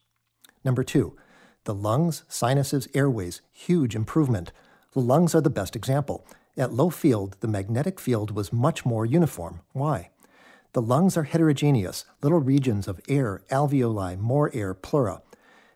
Number 0.65 0.83
two, 0.83 1.17
the 1.65 1.75
lungs, 1.75 2.25
sinuses, 2.29 2.89
airways, 2.95 3.43
huge 3.53 3.95
improvement. 3.95 4.53
The 4.93 5.01
lungs 5.01 5.35
are 5.35 5.41
the 5.41 5.51
best 5.51 5.77
example. 5.77 6.27
At 6.57 6.73
low 6.73 6.91
field, 6.91 7.37
the 7.41 7.49
magnetic 7.49 8.01
field 8.01 8.31
was 8.31 8.53
much 8.53 8.87
more 8.87 9.05
uniform. 9.05 9.61
Why? 9.73 10.11
The 10.73 10.83
lungs 10.83 11.17
are 11.17 11.25
heterogeneous, 11.25 12.05
little 12.23 12.41
regions 12.41 12.89
of 12.89 13.01
air, 13.09 13.43
alveoli, 13.51 14.19
more 14.19 14.51
air, 14.55 14.75
pleura. 14.75 15.23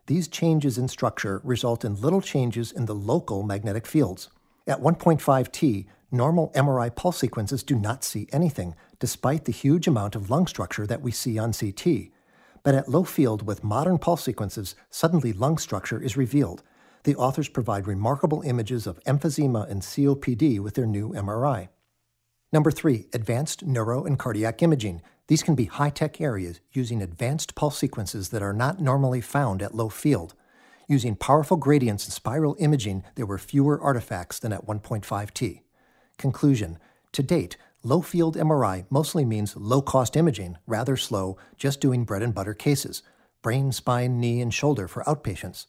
These 0.07 0.29
changes 0.29 0.79
in 0.79 0.89
structure 0.89 1.41
result 1.45 1.85
in 1.85 2.01
little 2.01 2.21
changes 2.21 2.73
in 2.73 2.87
the 2.87 2.95
local 2.95 3.43
magnetic 3.43 3.87
fields. 3.87 4.31
At 4.67 4.81
1.5 4.81 5.53
T, 5.53 5.87
normal 6.13 6.51
MRI 6.55 6.95
pulse 6.95 7.19
sequences 7.19 7.63
do 7.63 7.75
not 7.75 8.05
see 8.05 8.29
anything, 8.33 8.75
despite 8.99 9.45
the 9.45 9.53
huge 9.53 9.87
amount 9.87 10.15
of 10.15 10.31
lung 10.31 10.47
structure 10.47 10.87
that 10.87 11.03
we 11.03 11.11
see 11.11 11.39
on 11.39 11.53
CT. 11.53 12.11
But 12.63 12.75
at 12.75 12.89
low 12.89 13.05
field 13.05 13.47
with 13.47 13.65
modern 13.65 13.99
pulse 13.99 14.23
sequences, 14.25 14.75
suddenly 14.91 15.33
lung 15.33 15.59
structure 15.59 16.03
is 16.03 16.17
revealed. 16.17 16.63
The 17.05 17.17
authors 17.17 17.49
provide 17.49 17.87
remarkable 17.87 18.43
images 18.43 18.87
of 18.87 19.03
emphysema 19.05 19.69
and 19.71 19.81
COPD 19.83 20.61
with 20.61 20.75
their 20.75 20.87
new 20.87 21.11
MRI. 21.11 21.69
Number 22.53 22.71
three, 22.71 23.07
advanced 23.15 23.65
neuro 23.65 24.05
and 24.05 24.19
cardiac 24.19 24.63
imaging. 24.63 25.03
These 25.29 25.43
can 25.43 25.55
be 25.55 25.67
high 25.67 25.91
tech 25.91 26.21
areas 26.21 26.61
using 26.73 27.01
advanced 27.01 27.55
pulse 27.55 27.79
sequences 27.79 28.31
that 28.31 28.43
are 28.43 28.53
not 28.53 28.81
normally 28.81 29.21
found 29.21 29.63
at 29.63 29.75
low 29.75 29.89
field. 29.89 30.35
Using 30.89 31.15
powerful 31.15 31.57
gradients 31.57 32.05
and 32.05 32.13
spiral 32.13 32.57
imaging, 32.59 33.05
there 33.15 33.27
were 33.27 33.39
fewer 33.39 33.81
artifacts 33.81 34.41
than 34.41 34.53
at 34.53 34.67
1.5 34.67 35.31
T. 35.33 35.63
Conclusion 36.21 36.77
To 37.13 37.23
date, 37.23 37.57
low 37.83 38.03
field 38.03 38.37
MRI 38.37 38.85
mostly 38.91 39.25
means 39.25 39.57
low 39.57 39.81
cost 39.81 40.19
imaging, 40.19 40.59
rather 40.67 40.95
slow, 40.95 41.39
just 41.57 41.81
doing 41.81 42.05
bread 42.05 42.23
and 42.23 42.35
butter 42.35 42.53
cases 42.53 43.03
brain, 43.41 43.73
spine, 43.73 44.21
knee, 44.21 44.43
and 44.43 44.53
shoulder 44.53 44.87
for 44.87 45.03
outpatients. 45.05 45.65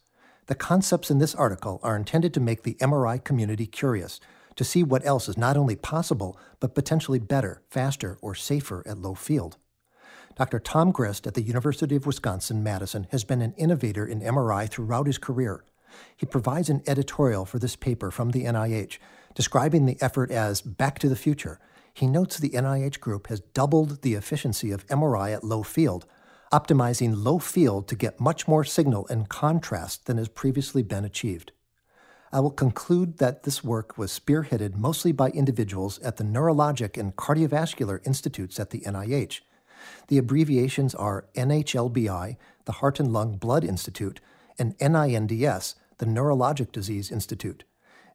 The 0.48 0.56
concepts 0.56 1.10
in 1.10 1.20
this 1.20 1.34
article 1.34 1.80
are 1.84 1.96
intended 1.96 2.34
to 2.34 2.42
make 2.42 2.64
the 2.64 2.76
MRI 2.82 3.24
community 3.24 3.66
curious 3.66 4.20
to 4.58 4.66
see 4.66 4.84
what 4.84 5.06
else 5.06 5.30
is 5.30 5.38
not 5.38 5.56
only 5.56 5.78
possible, 5.78 6.38
but 6.60 6.76
potentially 6.76 7.20
better, 7.20 7.62
faster, 7.70 8.18
or 8.22 8.36
safer 8.36 8.84
at 8.86 8.98
low 8.98 9.16
field. 9.16 9.56
Dr. 10.36 10.60
Tom 10.60 10.92
Grist 10.92 11.26
at 11.26 11.34
the 11.34 11.44
University 11.44 11.96
of 11.96 12.06
Wisconsin 12.06 12.62
Madison 12.62 13.08
has 13.12 13.24
been 13.24 13.42
an 13.42 13.54
innovator 13.54 14.06
in 14.06 14.20
MRI 14.20 14.70
throughout 14.70 15.08
his 15.08 15.18
career. 15.18 15.64
He 16.16 16.26
provides 16.26 16.70
an 16.70 16.84
editorial 16.88 17.46
for 17.46 17.60
this 17.60 17.76
paper 17.76 18.12
from 18.12 18.32
the 18.32 18.46
NIH, 18.46 18.98
describing 19.34 19.86
the 19.86 19.98
effort 20.02 20.32
as 20.32 20.62
back 20.62 21.00
to 21.00 21.10
the 21.10 21.16
future. 21.16 21.60
He 21.94 22.08
notes 22.08 22.38
the 22.38 22.50
NIH 22.50 23.00
group 23.00 23.28
has 23.28 23.40
doubled 23.40 24.02
the 24.02 24.14
efficiency 24.14 24.72
of 24.72 24.88
MRI 24.88 25.34
at 25.34 25.44
low 25.44 25.64
field, 25.64 26.06
optimizing 26.52 27.14
low 27.16 27.40
field 27.40 27.88
to 27.88 27.96
get 27.96 28.20
much 28.20 28.48
more 28.48 28.64
signal 28.64 29.08
and 29.08 29.30
contrast 29.30 30.06
than 30.06 30.18
has 30.18 30.28
previously 30.28 30.84
been 30.84 31.06
achieved. 31.06 31.52
I 32.34 32.40
will 32.40 32.52
conclude 32.52 33.18
that 33.18 33.44
this 33.44 33.64
work 33.64 33.98
was 33.98 34.18
spearheaded 34.18 34.76
mostly 34.76 35.12
by 35.12 35.32
individuals 35.32 36.00
at 36.00 36.16
the 36.16 36.24
Neurologic 36.24 36.98
and 36.98 37.16
Cardiovascular 37.16 38.06
Institutes 38.08 38.58
at 38.60 38.70
the 38.70 38.82
NIH. 38.82 39.42
The 40.08 40.18
abbreviations 40.18 40.96
are 40.96 41.26
NHLBI, 41.36 42.38
the 42.66 42.72
Heart 42.74 43.00
and 43.02 43.12
Lung 43.12 43.36
Blood 43.36 43.66
Institute, 43.66 44.22
and 44.58 44.78
NINDS, 44.78 45.76
the 46.02 46.08
Neurologic 46.08 46.72
Disease 46.72 47.12
Institute. 47.12 47.64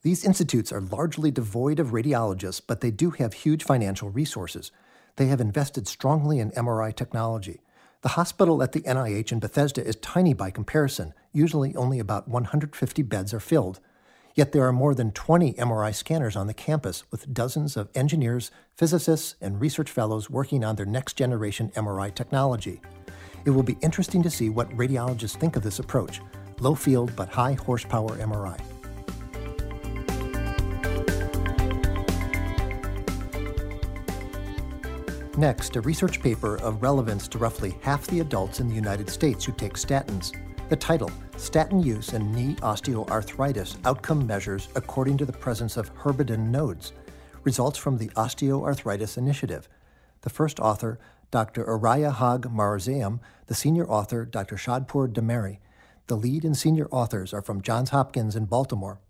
These 0.03 0.25
institutes 0.25 0.73
are 0.73 0.81
largely 0.81 1.31
devoid 1.31 1.79
of 1.79 1.93
radiologists, 1.93 2.61
but 2.67 2.81
they 2.81 2.91
do 2.91 3.11
have 3.11 3.33
huge 3.33 3.63
financial 3.63 4.11
resources. 4.11 4.73
They 5.15 5.27
have 5.27 5.41
invested 5.41 5.87
strongly 5.87 6.41
in 6.41 6.51
MRI 6.51 6.93
technology. 6.93 7.61
The 8.03 8.09
hospital 8.09 8.61
at 8.61 8.73
the 8.73 8.81
NIH 8.81 9.31
in 9.31 9.39
Bethesda 9.39 9.87
is 9.87 9.95
tiny 9.97 10.35
by 10.35 10.51
comparison. 10.51 11.15
Usually 11.33 11.77
only 11.77 12.01
about 12.01 12.27
150 12.27 13.03
beds 13.05 13.33
are 13.33 13.39
filled. 13.39 13.79
Yet 14.35 14.51
there 14.51 14.67
are 14.67 14.73
more 14.73 14.93
than 14.93 15.13
20 15.13 15.53
MRI 15.53 15.95
scanners 15.95 16.35
on 16.35 16.49
the 16.49 16.55
campus 16.55 17.05
with 17.13 17.33
dozens 17.33 17.77
of 17.77 17.89
engineers, 17.95 18.51
physicists, 18.77 19.37
and 19.41 19.61
research 19.61 19.93
fellows 19.93 20.29
working 20.29 20.65
on 20.65 20.75
their 20.75 20.87
next 20.87 21.17
generation 21.17 21.71
MRI 21.77 22.13
technology. 22.13 22.81
It 23.45 23.51
will 23.51 23.63
be 23.63 23.79
interesting 23.81 24.25
to 24.25 24.31
see 24.31 24.51
what 24.51 24.71
radiologists 24.71 25.39
think 25.39 25.55
of 25.55 25.63
this 25.63 25.79
approach 25.79 26.21
low 26.61 26.75
field 26.75 27.15
but 27.17 27.29
high 27.29 27.55
horsepower 27.55 28.17
MRI. 28.17 28.61
Next, 35.37 35.77
a 35.77 35.83
research 35.83 36.23
paper 36.23 36.57
of 36.61 36.83
relevance 36.83 37.29
to 37.29 37.39
roughly 37.39 37.77
half 37.83 38.07
the 38.07 38.21
adults 38.21 38.61
in 38.61 38.69
the 38.69 38.75
United 38.75 39.11
States 39.11 39.45
who 39.45 39.53
take 39.53 39.75
statins. 39.75 40.35
The 40.71 40.77
title 40.77 41.11
Statin 41.37 41.83
Use 41.83 42.15
and 42.15 42.35
Knee 42.35 42.55
Osteoarthritis 42.57 43.77
Outcome 43.85 44.27
Measures 44.27 44.69
According 44.75 45.19
to 45.19 45.27
the 45.27 45.33
Presence 45.33 45.77
of 45.77 45.95
Heberden 45.95 46.51
Nodes 46.51 46.95
results 47.45 47.79
from 47.79 47.99
the 47.99 48.09
Osteoarthritis 48.17 49.19
Initiative. 49.19 49.69
The 50.23 50.31
first 50.31 50.59
author, 50.59 50.99
Dr. 51.31 51.65
Arya 51.65 52.11
Haj-Mirzaian, 52.11 53.21
the 53.47 53.55
senior 53.55 53.87
author, 53.87 54.25
Dr. 54.25 54.57
Shadpour 54.57 55.13
Demehri. 55.13 55.59
The 56.09 56.17
lead 56.17 56.45
and 56.45 56.57
senior 56.57 56.87
authors 56.93 57.35
are 57.35 57.43
from 57.43 57.63
Johns 57.63 57.91
Hopkins 57.91 58.37
in 58.37 58.45
Baltimore. 58.45 59.01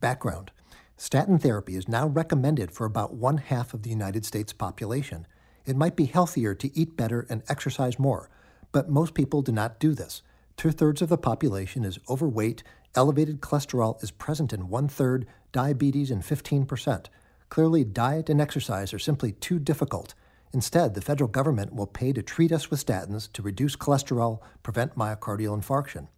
Background 0.00 0.50
Statin 0.96 1.38
therapy 1.38 1.76
is 1.76 1.88
now 1.88 2.06
recommended 2.06 2.72
for 2.72 2.86
about 2.86 3.12
one 3.12 3.36
half 3.36 3.74
of 3.74 3.82
the 3.82 3.90
United 3.90 4.24
States 4.24 4.54
population. 4.54 5.26
It 5.66 5.76
might 5.76 5.94
be 5.94 6.06
healthier 6.06 6.54
to 6.54 6.74
eat 6.74 6.96
better 6.96 7.26
and 7.28 7.42
exercise 7.50 7.98
more, 7.98 8.30
but 8.72 8.88
most 8.88 9.12
people 9.12 9.42
do 9.42 9.52
not 9.52 9.78
do 9.78 9.92
this. 9.92 10.22
Two 10.56 10.70
thirds 10.70 11.02
of 11.02 11.10
the 11.10 11.18
population 11.18 11.84
is 11.84 11.98
overweight, 12.08 12.62
elevated 12.94 13.42
cholesterol 13.42 14.02
is 14.02 14.10
present 14.10 14.54
in 14.54 14.70
one 14.70 14.88
third, 14.88 15.26
diabetes 15.52 16.10
in 16.10 16.22
15%. 16.22 17.06
Clearly, 17.50 17.84
diet 17.84 18.30
and 18.30 18.40
exercise 18.40 18.94
are 18.94 18.98
simply 18.98 19.32
too 19.32 19.58
difficult. 19.58 20.14
Instead, 20.54 20.94
the 20.94 21.02
federal 21.02 21.28
government 21.28 21.74
will 21.74 21.86
pay 21.86 22.14
to 22.14 22.22
treat 22.22 22.52
us 22.52 22.70
with 22.70 22.84
statins 22.84 23.30
to 23.34 23.42
reduce 23.42 23.76
cholesterol, 23.76 24.40
prevent 24.62 24.96
myocardial 24.96 25.62
infarction. 25.62 26.08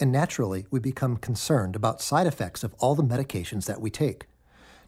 And 0.00 0.10
naturally, 0.10 0.66
we 0.70 0.80
become 0.80 1.18
concerned 1.18 1.76
about 1.76 2.00
side 2.00 2.26
effects 2.26 2.64
of 2.64 2.74
all 2.78 2.94
the 2.94 3.04
medications 3.04 3.66
that 3.66 3.82
we 3.82 3.90
take. 3.90 4.26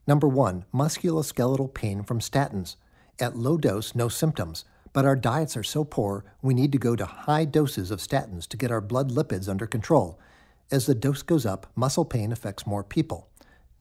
Number 0.06 0.26
one, 0.26 0.64
musculoskeletal 0.74 1.74
pain 1.74 2.02
from 2.02 2.18
statins. 2.18 2.76
At 3.20 3.36
low 3.36 3.58
dose, 3.58 3.94
no 3.94 4.08
symptoms. 4.08 4.64
But 4.94 5.04
our 5.04 5.14
diets 5.14 5.56
are 5.56 5.62
so 5.62 5.84
poor, 5.84 6.24
we 6.40 6.54
need 6.54 6.72
to 6.72 6.78
go 6.78 6.96
to 6.96 7.04
high 7.04 7.44
doses 7.44 7.90
of 7.90 8.00
statins 8.00 8.48
to 8.48 8.56
get 8.56 8.70
our 8.70 8.80
blood 8.80 9.10
lipids 9.10 9.48
under 9.48 9.66
control. 9.66 10.18
As 10.70 10.86
the 10.86 10.94
dose 10.94 11.22
goes 11.22 11.44
up, 11.44 11.66
muscle 11.76 12.06
pain 12.06 12.32
affects 12.32 12.66
more 12.66 12.82
people. 12.82 13.28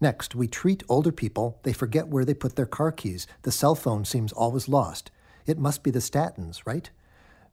Next, 0.02 0.36
we 0.36 0.48
treat 0.48 0.84
older 0.90 1.12
people, 1.12 1.60
they 1.64 1.74
forget 1.74 2.08
where 2.08 2.26
they 2.26 2.34
put 2.34 2.56
their 2.56 2.66
car 2.66 2.92
keys. 2.92 3.28
The 3.44 3.52
cell 3.52 3.76
phone 3.76 4.04
seems 4.04 4.34
always 4.34 4.68
lost. 4.68 5.12
It 5.46 5.58
must 5.58 5.84
be 5.84 5.92
the 5.92 6.00
statins, 6.00 6.62
right? 6.66 6.90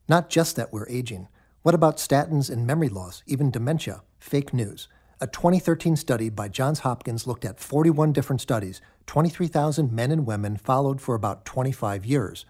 Not 0.09 0.31
just 0.31 0.57
that 0.57 0.73
we're 0.73 0.89
aging. 0.89 1.29
What 1.63 1.75
about 1.75 1.97
statins 1.97 2.51
and 2.51 2.65
memory 2.65 2.89
loss, 2.89 3.25
even 3.27 3.51
dementia? 3.51 4.03
Fake 4.21 4.55
news. 4.55 4.87
A 5.21 5.27
2013 5.27 5.97
study 5.97 6.29
by 6.29 6.47
Johns 6.47 6.81
Hopkins 6.81 7.27
looked 7.27 7.45
at 7.45 7.59
41 7.59 8.13
different 8.13 8.41
studies, 8.41 8.81
23,000 9.07 9.93
men 9.93 10.13
and 10.13 10.25
women 10.25 10.57
followed 10.57 11.01
for 11.01 11.17
about 11.17 11.45
25 11.45 12.07
years. 12.07 12.47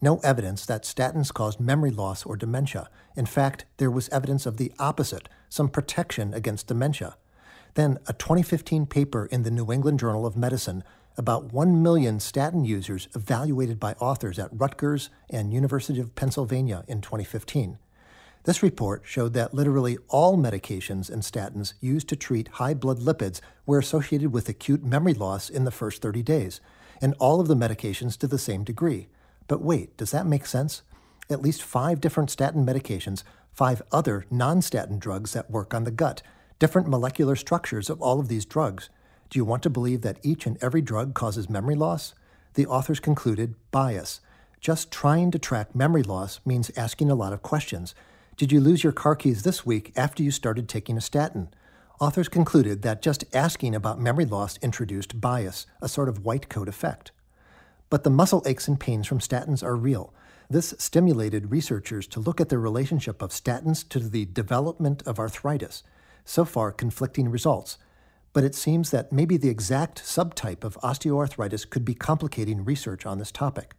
No 0.00 0.18
evidence 0.24 0.64
that 0.64 0.84
statins 0.84 1.32
caused 1.32 1.60
memory 1.60 1.90
loss 1.90 2.24
or 2.24 2.38
dementia. 2.38 2.88
In 3.14 3.26
fact, 3.26 3.66
there 3.76 3.90
was 3.90 4.08
evidence 4.08 4.46
of 4.46 4.56
the 4.56 4.72
opposite, 4.78 5.28
some 5.50 5.68
protection 5.68 6.32
against 6.32 6.68
dementia. 6.68 7.16
Then, 7.74 7.98
a 8.06 8.14
2015 8.14 8.86
paper 8.86 9.26
in 9.26 9.42
the 9.42 9.50
New 9.50 9.70
England 9.70 10.00
Journal 10.00 10.24
of 10.24 10.38
Medicine 10.38 10.84
about 11.18 11.52
1 11.52 11.82
million 11.82 12.18
statin 12.18 12.64
users 12.64 13.08
evaluated 13.14 13.78
by 13.78 13.92
authors 13.94 14.38
at 14.38 14.48
Rutgers 14.52 15.10
and 15.28 15.52
University 15.52 16.00
of 16.00 16.14
Pennsylvania 16.14 16.84
in 16.88 17.02
2015. 17.02 17.76
This 18.48 18.62
report 18.62 19.02
showed 19.04 19.34
that 19.34 19.52
literally 19.52 19.98
all 20.08 20.38
medications 20.38 21.10
and 21.10 21.20
statins 21.22 21.74
used 21.82 22.08
to 22.08 22.16
treat 22.16 22.48
high 22.48 22.72
blood 22.72 22.98
lipids 22.98 23.42
were 23.66 23.78
associated 23.78 24.32
with 24.32 24.48
acute 24.48 24.82
memory 24.82 25.12
loss 25.12 25.50
in 25.50 25.66
the 25.66 25.70
first 25.70 26.00
30 26.00 26.22
days, 26.22 26.62
and 27.02 27.14
all 27.18 27.40
of 27.40 27.48
the 27.48 27.54
medications 27.54 28.16
to 28.16 28.26
the 28.26 28.38
same 28.38 28.64
degree. 28.64 29.08
But 29.48 29.60
wait, 29.60 29.98
does 29.98 30.12
that 30.12 30.24
make 30.24 30.46
sense? 30.46 30.80
At 31.28 31.42
least 31.42 31.62
five 31.62 32.00
different 32.00 32.30
statin 32.30 32.64
medications, 32.64 33.22
five 33.52 33.82
other 33.92 34.24
non 34.30 34.62
statin 34.62 34.98
drugs 34.98 35.34
that 35.34 35.50
work 35.50 35.74
on 35.74 35.84
the 35.84 35.90
gut, 35.90 36.22
different 36.58 36.88
molecular 36.88 37.36
structures 37.36 37.90
of 37.90 38.00
all 38.00 38.18
of 38.18 38.28
these 38.28 38.46
drugs. 38.46 38.88
Do 39.28 39.38
you 39.38 39.44
want 39.44 39.62
to 39.64 39.68
believe 39.68 40.00
that 40.00 40.20
each 40.22 40.46
and 40.46 40.56
every 40.62 40.80
drug 40.80 41.12
causes 41.12 41.50
memory 41.50 41.74
loss? 41.74 42.14
The 42.54 42.64
authors 42.64 42.98
concluded 42.98 43.56
bias. 43.72 44.22
Just 44.58 44.90
trying 44.90 45.32
to 45.32 45.38
track 45.38 45.74
memory 45.74 46.02
loss 46.02 46.40
means 46.46 46.70
asking 46.78 47.10
a 47.10 47.14
lot 47.14 47.34
of 47.34 47.42
questions. 47.42 47.94
Did 48.38 48.52
you 48.52 48.60
lose 48.60 48.84
your 48.84 48.92
car 48.92 49.16
keys 49.16 49.42
this 49.42 49.66
week 49.66 49.92
after 49.96 50.22
you 50.22 50.30
started 50.30 50.68
taking 50.68 50.96
a 50.96 51.00
statin? 51.00 51.48
Authors 51.98 52.28
concluded 52.28 52.82
that 52.82 53.02
just 53.02 53.24
asking 53.34 53.74
about 53.74 54.00
memory 54.00 54.26
loss 54.26 54.58
introduced 54.58 55.20
bias, 55.20 55.66
a 55.82 55.88
sort 55.88 56.08
of 56.08 56.24
white 56.24 56.48
coat 56.48 56.68
effect. 56.68 57.10
But 57.90 58.04
the 58.04 58.10
muscle 58.10 58.44
aches 58.46 58.68
and 58.68 58.78
pains 58.78 59.08
from 59.08 59.18
statins 59.18 59.64
are 59.64 59.74
real. 59.74 60.14
This 60.48 60.72
stimulated 60.78 61.50
researchers 61.50 62.06
to 62.06 62.20
look 62.20 62.40
at 62.40 62.48
the 62.48 62.58
relationship 62.58 63.22
of 63.22 63.30
statins 63.30 63.86
to 63.88 63.98
the 63.98 64.26
development 64.26 65.02
of 65.04 65.18
arthritis. 65.18 65.82
So 66.24 66.44
far, 66.44 66.70
conflicting 66.70 67.30
results. 67.30 67.76
But 68.32 68.44
it 68.44 68.54
seems 68.54 68.92
that 68.92 69.10
maybe 69.10 69.36
the 69.36 69.50
exact 69.50 70.04
subtype 70.04 70.62
of 70.62 70.78
osteoarthritis 70.80 71.68
could 71.68 71.84
be 71.84 71.94
complicating 71.94 72.64
research 72.64 73.04
on 73.04 73.18
this 73.18 73.32
topic. 73.32 73.74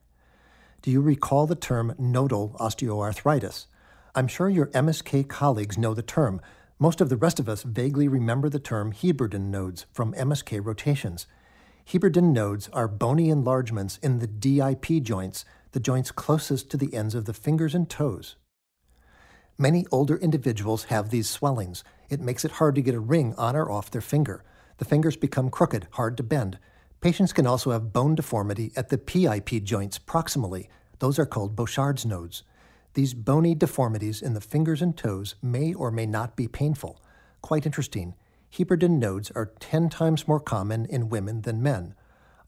Do 0.82 0.92
you 0.92 1.00
recall 1.00 1.48
the 1.48 1.56
term 1.56 1.96
nodal 1.98 2.58
osteoarthritis? 2.60 3.68
I'm 4.16 4.28
sure 4.28 4.50
your 4.50 4.68
MSK 4.68 5.28
colleagues 5.28 5.78
know 5.78 5.94
the 5.94 6.01
term. 6.01 6.42
Most 6.80 7.00
of 7.00 7.10
the 7.10 7.18
rest 7.18 7.39
of 7.39 7.48
us 7.48 7.63
vaguely 7.63 8.08
remember 8.08 8.50
the 8.50 8.60
term 8.60 8.92
Heberden 8.92 9.51
nodes 9.51 9.86
from 9.94 10.13
MSK 10.13 10.66
rotations. 10.66 11.28
Heberden 11.86 12.34
nodes 12.34 12.70
are 12.70 12.88
bony 12.88 13.30
enlargements 13.30 14.00
in 14.01 14.20
the 14.20 14.28
DIP 14.28 15.04
joints, 15.04 15.46
the 15.74 15.80
joints 15.80 16.12
closest 16.12 16.72
to 16.72 16.78
the 16.78 16.94
ends 16.94 17.13
of 17.13 17.25
the 17.25 17.34
fingers 17.34 17.75
and 17.75 17.89
toes. 17.89 18.36
Many 19.58 19.86
older 19.92 20.18
individuals 20.18 20.86
have 20.86 21.10
these 21.10 21.30
swellings. 21.30 21.84
It 22.10 22.22
makes 22.22 22.46
it 22.46 22.54
hard 22.54 22.75
to 22.75 22.82
get 22.82 22.96
a 22.96 23.00
ring 23.00 23.36
on 23.38 23.56
or 23.56 23.70
off 23.70 23.92
their 23.92 24.01
finger. 24.01 24.44
The 24.78 24.86
fingers 24.86 25.18
become 25.18 25.50
crooked, 25.50 25.88
hard 25.92 26.18
to 26.18 26.24
bend. 26.24 26.58
Patients 27.01 27.34
can 27.34 27.46
also 27.46 27.72
have 27.72 27.94
bone 27.94 28.16
deformity 28.16 28.72
at 28.75 28.89
the 28.89 28.98
PIP 28.98 29.63
joints 29.63 30.00
proximally. 30.00 30.67
Those 31.00 31.19
are 31.19 31.26
called 31.26 31.56
Bouchard's 31.56 32.06
nodes. 32.06 32.43
These 32.93 33.13
bony 33.13 33.56
deformities 33.56 34.21
in 34.21 34.34
the 34.34 34.41
fingers 34.41 34.82
and 34.82 34.95
toes 34.95 35.36
may 35.41 35.73
or 35.73 35.91
may 35.91 36.06
not 36.06 36.36
be 36.36 36.47
painful. 36.47 37.02
Quite 37.41 37.65
interesting. 37.65 38.15
Heberden 38.52 38.99
nodes 38.99 39.32
are 39.32 39.54
10 39.60 39.89
times 39.89 40.28
more 40.28 40.39
common 40.39 40.86
in 40.86 41.10
women 41.10 41.41
than 41.41 41.62
men 41.62 41.95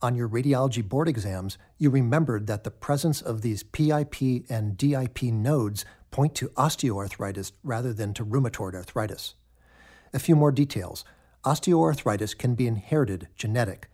on 0.02 0.16
your 0.16 0.28
radiology 0.28 0.86
board 0.86 1.08
exams, 1.08 1.56
you 1.78 1.88
remembered 1.88 2.48
that 2.48 2.64
the 2.64 2.70
presence 2.70 3.22
of 3.22 3.40
these 3.40 3.62
PIP 3.62 4.44
and 4.50 4.76
DIP 4.76 5.22
nodes 5.22 5.84
point 6.10 6.34
to 6.34 6.48
osteoarthritis 6.50 7.52
rather 7.62 7.92
than 7.92 8.12
to 8.14 8.24
rheumatoid 8.24 8.74
arthritis. 8.74 9.34
A 10.12 10.18
few 10.18 10.34
more 10.34 10.52
details. 10.52 11.04
Osteoarthritis 11.44 12.36
can 12.36 12.54
be 12.54 12.66
inherited, 12.66 13.28
genetic. 13.36 13.88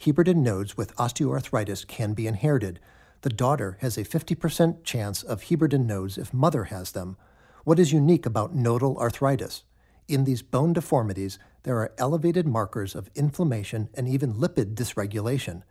Heberden 0.00 0.36
nodes 0.36 0.76
with 0.76 0.94
osteoarthritis 0.96 1.86
can 1.86 2.12
be 2.12 2.26
inherited. 2.26 2.78
The 3.22 3.30
daughter 3.30 3.78
has 3.80 3.96
a 3.96 4.04
50% 4.04 4.84
chance 4.84 5.22
of 5.22 5.44
Heberden 5.44 5.86
nodes 5.86 6.18
if 6.18 6.34
mother 6.34 6.64
has 6.64 6.92
them. 6.92 7.16
What 7.64 7.78
is 7.78 7.92
unique 7.92 8.26
about 8.26 8.54
nodal 8.54 8.96
arthritis? 8.98 9.64
In 10.08 10.24
these 10.24 10.42
bone 10.42 10.72
deformities, 10.72 11.38
there 11.64 11.78
are 11.78 11.92
elevated 11.98 12.46
markers 12.46 12.94
of 12.94 13.10
inflammation 13.16 13.88
and 13.94 14.06
even 14.06 14.34
lipid 14.34 14.74
dysregulation. 14.74 15.62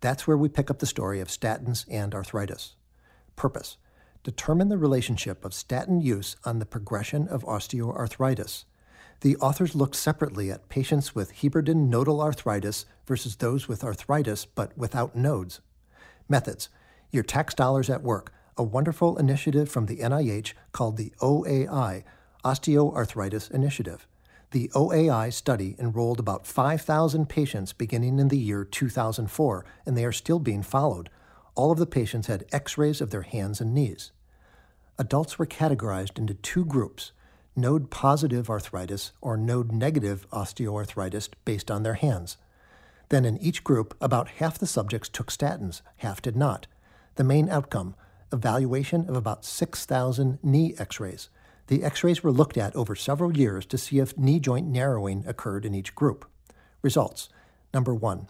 That's 0.00 0.26
where 0.26 0.36
we 0.36 0.48
pick 0.48 0.70
up 0.70 0.78
the 0.78 0.86
story 0.86 1.20
of 1.20 1.28
statins 1.28 1.84
and 1.90 2.14
arthritis. 2.14 2.76
Purpose 3.34 3.76
Determine 4.22 4.68
the 4.68 4.78
relationship 4.78 5.44
of 5.44 5.52
statin 5.52 6.00
use 6.00 6.36
on 6.44 6.60
the 6.60 6.66
progression 6.66 7.26
of 7.26 7.42
osteoarthritis. 7.42 8.64
The 9.22 9.36
authors 9.36 9.74
looked 9.74 9.96
separately 9.96 10.50
at 10.52 10.68
patients 10.68 11.14
with 11.14 11.32
Heberden 11.32 11.88
nodal 11.88 12.20
arthritis 12.20 12.86
versus 13.04 13.36
those 13.36 13.66
with 13.66 13.82
arthritis 13.82 14.44
but 14.44 14.76
without 14.78 15.16
nodes. 15.16 15.60
Methods 16.28 16.68
Your 17.12 17.22
tax 17.22 17.52
dollars 17.52 17.90
at 17.90 18.02
work, 18.02 18.32
a 18.56 18.62
wonderful 18.62 19.18
initiative 19.18 19.68
from 19.68 19.84
the 19.84 19.98
NIH 19.98 20.54
called 20.72 20.96
the 20.96 21.12
OAI, 21.20 22.04
Osteoarthritis 22.42 23.50
Initiative. 23.50 24.06
The 24.52 24.70
OAI 24.74 25.30
study 25.30 25.76
enrolled 25.78 26.18
about 26.18 26.46
5,000 26.46 27.28
patients 27.28 27.74
beginning 27.74 28.18
in 28.18 28.28
the 28.28 28.38
year 28.38 28.64
2004, 28.64 29.64
and 29.84 29.94
they 29.94 30.06
are 30.06 30.12
still 30.12 30.38
being 30.38 30.62
followed. 30.62 31.10
All 31.54 31.70
of 31.70 31.78
the 31.78 31.84
patients 31.84 32.28
had 32.28 32.46
x 32.50 32.78
rays 32.78 33.02
of 33.02 33.10
their 33.10 33.22
hands 33.22 33.60
and 33.60 33.74
knees. 33.74 34.10
Adults 34.98 35.38
were 35.38 35.46
categorized 35.46 36.18
into 36.18 36.34
two 36.34 36.64
groups 36.64 37.12
node 37.54 37.90
positive 37.90 38.48
arthritis 38.48 39.12
or 39.20 39.36
node 39.36 39.70
negative 39.70 40.26
osteoarthritis 40.30 41.28
based 41.44 41.70
on 41.70 41.82
their 41.82 41.94
hands. 41.94 42.38
Then, 43.10 43.26
in 43.26 43.36
each 43.36 43.62
group, 43.62 43.94
about 44.00 44.28
half 44.28 44.58
the 44.58 44.66
subjects 44.66 45.10
took 45.10 45.30
statins, 45.30 45.82
half 45.96 46.22
did 46.22 46.36
not. 46.36 46.66
The 47.16 47.24
main 47.24 47.48
outcome 47.48 47.94
evaluation 48.32 49.08
of 49.08 49.16
about 49.16 49.44
6,000 49.44 50.38
knee 50.42 50.74
x 50.78 50.98
rays. 50.98 51.28
The 51.66 51.84
x 51.84 52.02
rays 52.02 52.22
were 52.22 52.32
looked 52.32 52.56
at 52.56 52.74
over 52.74 52.94
several 52.94 53.36
years 53.36 53.66
to 53.66 53.78
see 53.78 53.98
if 53.98 54.16
knee 54.16 54.40
joint 54.40 54.66
narrowing 54.66 55.24
occurred 55.26 55.64
in 55.64 55.74
each 55.74 55.94
group. 55.94 56.24
Results 56.80 57.28
Number 57.74 57.94
one, 57.94 58.28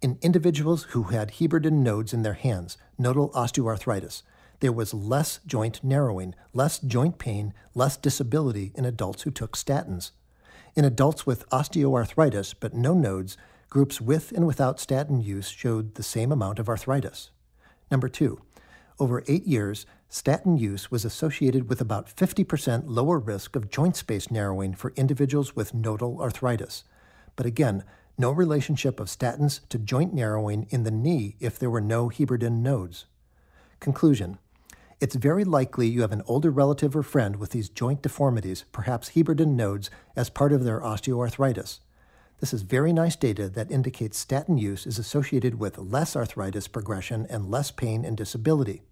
in 0.00 0.18
individuals 0.20 0.84
who 0.90 1.04
had 1.04 1.32
Heberden 1.32 1.82
nodes 1.82 2.12
in 2.12 2.22
their 2.22 2.34
hands, 2.34 2.76
nodal 2.98 3.30
osteoarthritis, 3.30 4.22
there 4.60 4.72
was 4.72 4.94
less 4.94 5.40
joint 5.46 5.82
narrowing, 5.82 6.34
less 6.52 6.78
joint 6.78 7.18
pain, 7.18 7.52
less 7.74 7.96
disability 7.96 8.72
in 8.74 8.84
adults 8.84 9.22
who 9.22 9.30
took 9.30 9.56
statins. 9.56 10.10
In 10.76 10.84
adults 10.84 11.26
with 11.26 11.48
osteoarthritis 11.50 12.54
but 12.58 12.74
no 12.74 12.94
nodes, 12.94 13.36
groups 13.68 14.00
with 14.00 14.32
and 14.32 14.46
without 14.46 14.78
statin 14.78 15.20
use 15.20 15.48
showed 15.48 15.94
the 15.94 16.02
same 16.02 16.30
amount 16.30 16.58
of 16.58 16.68
arthritis. 16.68 17.30
Number 17.90 18.08
two, 18.08 18.40
over 18.98 19.24
eight 19.26 19.46
years, 19.46 19.86
statin 20.08 20.56
use 20.56 20.90
was 20.90 21.04
associated 21.04 21.68
with 21.68 21.80
about 21.80 22.06
50% 22.06 22.84
lower 22.86 23.18
risk 23.18 23.56
of 23.56 23.70
joint 23.70 23.96
space 23.96 24.30
narrowing 24.30 24.74
for 24.74 24.92
individuals 24.96 25.56
with 25.56 25.74
nodal 25.74 26.20
arthritis. 26.20 26.84
But 27.34 27.46
again, 27.46 27.82
no 28.16 28.30
relationship 28.30 29.00
of 29.00 29.08
statins 29.08 29.66
to 29.68 29.78
joint 29.78 30.14
narrowing 30.14 30.68
in 30.70 30.84
the 30.84 30.92
knee 30.92 31.36
if 31.40 31.58
there 31.58 31.70
were 31.70 31.80
no 31.80 32.08
Heberden 32.08 32.62
nodes. 32.62 33.06
Conclusion 33.80 34.38
It's 35.00 35.16
very 35.16 35.44
likely 35.44 35.88
you 35.88 36.02
have 36.02 36.12
an 36.12 36.22
older 36.26 36.50
relative 36.50 36.94
or 36.94 37.02
friend 37.02 37.36
with 37.36 37.50
these 37.50 37.68
joint 37.68 38.02
deformities, 38.02 38.64
perhaps 38.70 39.10
Heberden 39.10 39.56
nodes, 39.56 39.90
as 40.14 40.30
part 40.30 40.52
of 40.52 40.62
their 40.62 40.80
osteoarthritis. 40.80 41.80
This 42.44 42.52
is 42.52 42.60
very 42.60 42.92
nice 42.92 43.16
data 43.16 43.48
that 43.48 43.70
indicates 43.70 44.18
statin 44.18 44.58
use 44.58 44.86
is 44.86 44.98
associated 44.98 45.58
with 45.58 45.78
less 45.78 46.14
arthritis 46.14 46.68
progression 46.68 47.26
and 47.30 47.50
less 47.50 47.70
pain 47.70 48.04
and 48.04 48.18
disability. 48.18 48.82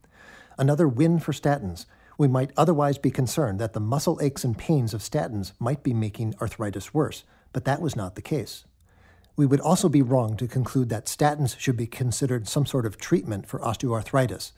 Another 0.56 0.88
win 0.88 1.18
for 1.18 1.32
statins. 1.32 1.84
We 2.16 2.28
might 2.28 2.52
otherwise 2.56 2.96
be 2.96 3.10
concerned 3.10 3.58
that 3.58 3.74
the 3.74 3.78
muscle 3.78 4.18
aches 4.22 4.42
and 4.42 4.56
pains 4.56 4.94
of 4.94 5.02
statins 5.02 5.52
might 5.58 5.82
be 5.82 5.92
making 5.92 6.34
arthritis 6.40 6.94
worse, 6.94 7.24
but 7.52 7.66
that 7.66 7.82
was 7.82 7.94
not 7.94 8.14
the 8.14 8.22
case. 8.22 8.64
We 9.36 9.44
would 9.44 9.60
also 9.60 9.90
be 9.90 10.00
wrong 10.00 10.34
to 10.38 10.48
conclude 10.48 10.88
that 10.88 11.04
statins 11.04 11.58
should 11.58 11.76
be 11.76 11.86
considered 11.86 12.48
some 12.48 12.64
sort 12.64 12.86
of 12.86 12.96
treatment 12.96 13.46
for 13.46 13.60
osteoarthritis, 13.60 14.52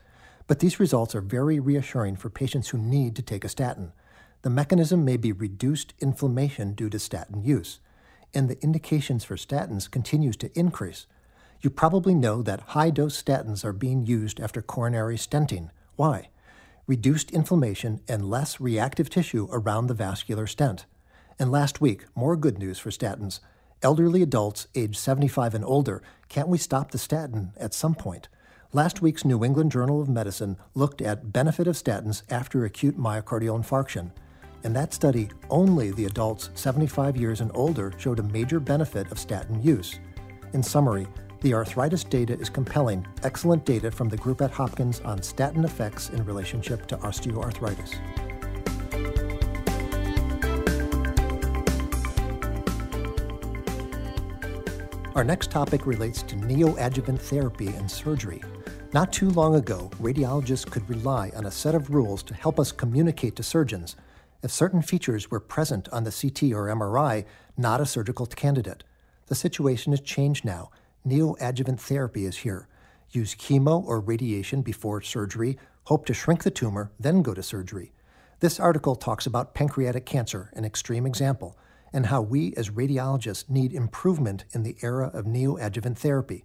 but 0.46 0.60
these 0.60 0.78
results 0.78 1.16
are 1.16 1.20
very 1.20 1.58
reassuring 1.58 2.14
for 2.14 2.30
patients 2.30 2.68
who 2.68 2.78
need 2.78 3.16
to 3.16 3.22
take 3.22 3.44
a 3.44 3.48
statin. 3.48 3.90
The 4.42 4.50
mechanism 4.50 5.04
may 5.04 5.16
be 5.16 5.32
reduced 5.32 5.94
inflammation 5.98 6.74
due 6.74 6.90
to 6.90 7.00
statin 7.00 7.42
use. 7.42 7.80
And 8.34 8.48
the 8.48 8.60
indications 8.62 9.24
for 9.24 9.36
statins 9.36 9.90
continues 9.90 10.36
to 10.38 10.58
increase. 10.58 11.06
You 11.60 11.70
probably 11.70 12.14
know 12.14 12.42
that 12.42 12.60
high 12.60 12.90
dose 12.90 13.22
statins 13.22 13.64
are 13.64 13.72
being 13.72 14.04
used 14.04 14.40
after 14.40 14.60
coronary 14.60 15.16
stenting. 15.16 15.70
Why? 15.96 16.28
Reduced 16.86 17.30
inflammation 17.30 18.00
and 18.06 18.28
less 18.28 18.60
reactive 18.60 19.08
tissue 19.08 19.48
around 19.50 19.86
the 19.86 19.94
vascular 19.94 20.46
stent. 20.46 20.84
And 21.38 21.50
last 21.50 21.80
week, 21.80 22.04
more 22.14 22.36
good 22.36 22.58
news 22.58 22.78
for 22.78 22.90
statins. 22.90 23.40
Elderly 23.82 24.22
adults 24.22 24.66
aged 24.74 24.96
75 24.96 25.54
and 25.54 25.64
older, 25.64 26.02
can't 26.28 26.48
we 26.48 26.58
stop 26.58 26.90
the 26.90 26.98
statin 26.98 27.52
at 27.56 27.74
some 27.74 27.94
point? 27.94 28.28
Last 28.72 29.00
week's 29.00 29.24
New 29.24 29.44
England 29.44 29.70
Journal 29.70 30.02
of 30.02 30.08
Medicine 30.08 30.56
looked 30.74 31.00
at 31.00 31.32
benefit 31.32 31.66
of 31.66 31.76
statins 31.76 32.22
after 32.28 32.64
acute 32.64 32.98
myocardial 32.98 33.58
infarction. 33.62 34.10
In 34.64 34.72
that 34.72 34.94
study, 34.94 35.28
only 35.50 35.90
the 35.90 36.06
adults 36.06 36.48
75 36.54 37.18
years 37.18 37.42
and 37.42 37.50
older 37.52 37.92
showed 37.98 38.18
a 38.18 38.22
major 38.22 38.58
benefit 38.58 39.12
of 39.12 39.18
statin 39.18 39.62
use. 39.62 40.00
In 40.54 40.62
summary, 40.62 41.06
the 41.42 41.52
arthritis 41.52 42.02
data 42.02 42.32
is 42.38 42.48
compelling, 42.48 43.06
excellent 43.24 43.66
data 43.66 43.90
from 43.90 44.08
the 44.08 44.16
group 44.16 44.40
at 44.40 44.50
Hopkins 44.50 45.00
on 45.00 45.22
statin 45.22 45.66
effects 45.66 46.08
in 46.08 46.24
relationship 46.24 46.86
to 46.86 46.96
osteoarthritis. 46.96 47.94
Our 55.14 55.24
next 55.24 55.50
topic 55.50 55.84
relates 55.84 56.22
to 56.22 56.36
neoadjuvant 56.36 57.20
therapy 57.20 57.66
and 57.66 57.90
surgery. 57.90 58.42
Not 58.94 59.12
too 59.12 59.28
long 59.28 59.56
ago, 59.56 59.90
radiologists 60.00 60.70
could 60.70 60.88
rely 60.88 61.30
on 61.36 61.44
a 61.44 61.50
set 61.50 61.74
of 61.74 61.90
rules 61.90 62.22
to 62.22 62.34
help 62.34 62.58
us 62.58 62.72
communicate 62.72 63.36
to 63.36 63.42
surgeons 63.42 63.96
if 64.44 64.52
certain 64.52 64.82
features 64.82 65.30
were 65.30 65.40
present 65.40 65.88
on 65.88 66.04
the 66.04 66.12
CT 66.12 66.52
or 66.52 66.66
MRI, 66.66 67.24
not 67.56 67.80
a 67.80 67.86
surgical 67.86 68.26
candidate. 68.26 68.84
The 69.28 69.34
situation 69.34 69.92
has 69.94 70.02
changed 70.02 70.44
now. 70.44 70.70
Neoadjuvant 71.08 71.80
therapy 71.80 72.26
is 72.26 72.36
here. 72.36 72.68
Use 73.10 73.34
chemo 73.34 73.82
or 73.82 74.00
radiation 74.00 74.60
before 74.60 75.00
surgery, 75.00 75.58
hope 75.84 76.04
to 76.06 76.12
shrink 76.12 76.42
the 76.42 76.50
tumor, 76.50 76.92
then 77.00 77.22
go 77.22 77.32
to 77.32 77.42
surgery. 77.42 77.92
This 78.40 78.60
article 78.60 78.96
talks 78.96 79.24
about 79.24 79.54
pancreatic 79.54 80.04
cancer, 80.04 80.50
an 80.52 80.66
extreme 80.66 81.06
example, 81.06 81.56
and 81.90 82.06
how 82.06 82.20
we 82.20 82.52
as 82.54 82.68
radiologists 82.68 83.48
need 83.48 83.72
improvement 83.72 84.44
in 84.52 84.62
the 84.62 84.76
era 84.82 85.10
of 85.14 85.24
neoadjuvant 85.24 85.96
therapy. 85.96 86.44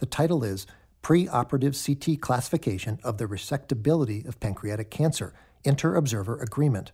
The 0.00 0.06
title 0.06 0.44
is 0.44 0.66
Preoperative 1.02 1.74
CT 1.82 2.20
Classification 2.20 2.98
of 3.02 3.16
the 3.16 3.24
Resectability 3.26 4.28
of 4.28 4.38
Pancreatic 4.38 4.90
Cancer 4.90 5.32
Inter 5.64 5.94
Observer 5.94 6.38
Agreement. 6.40 6.92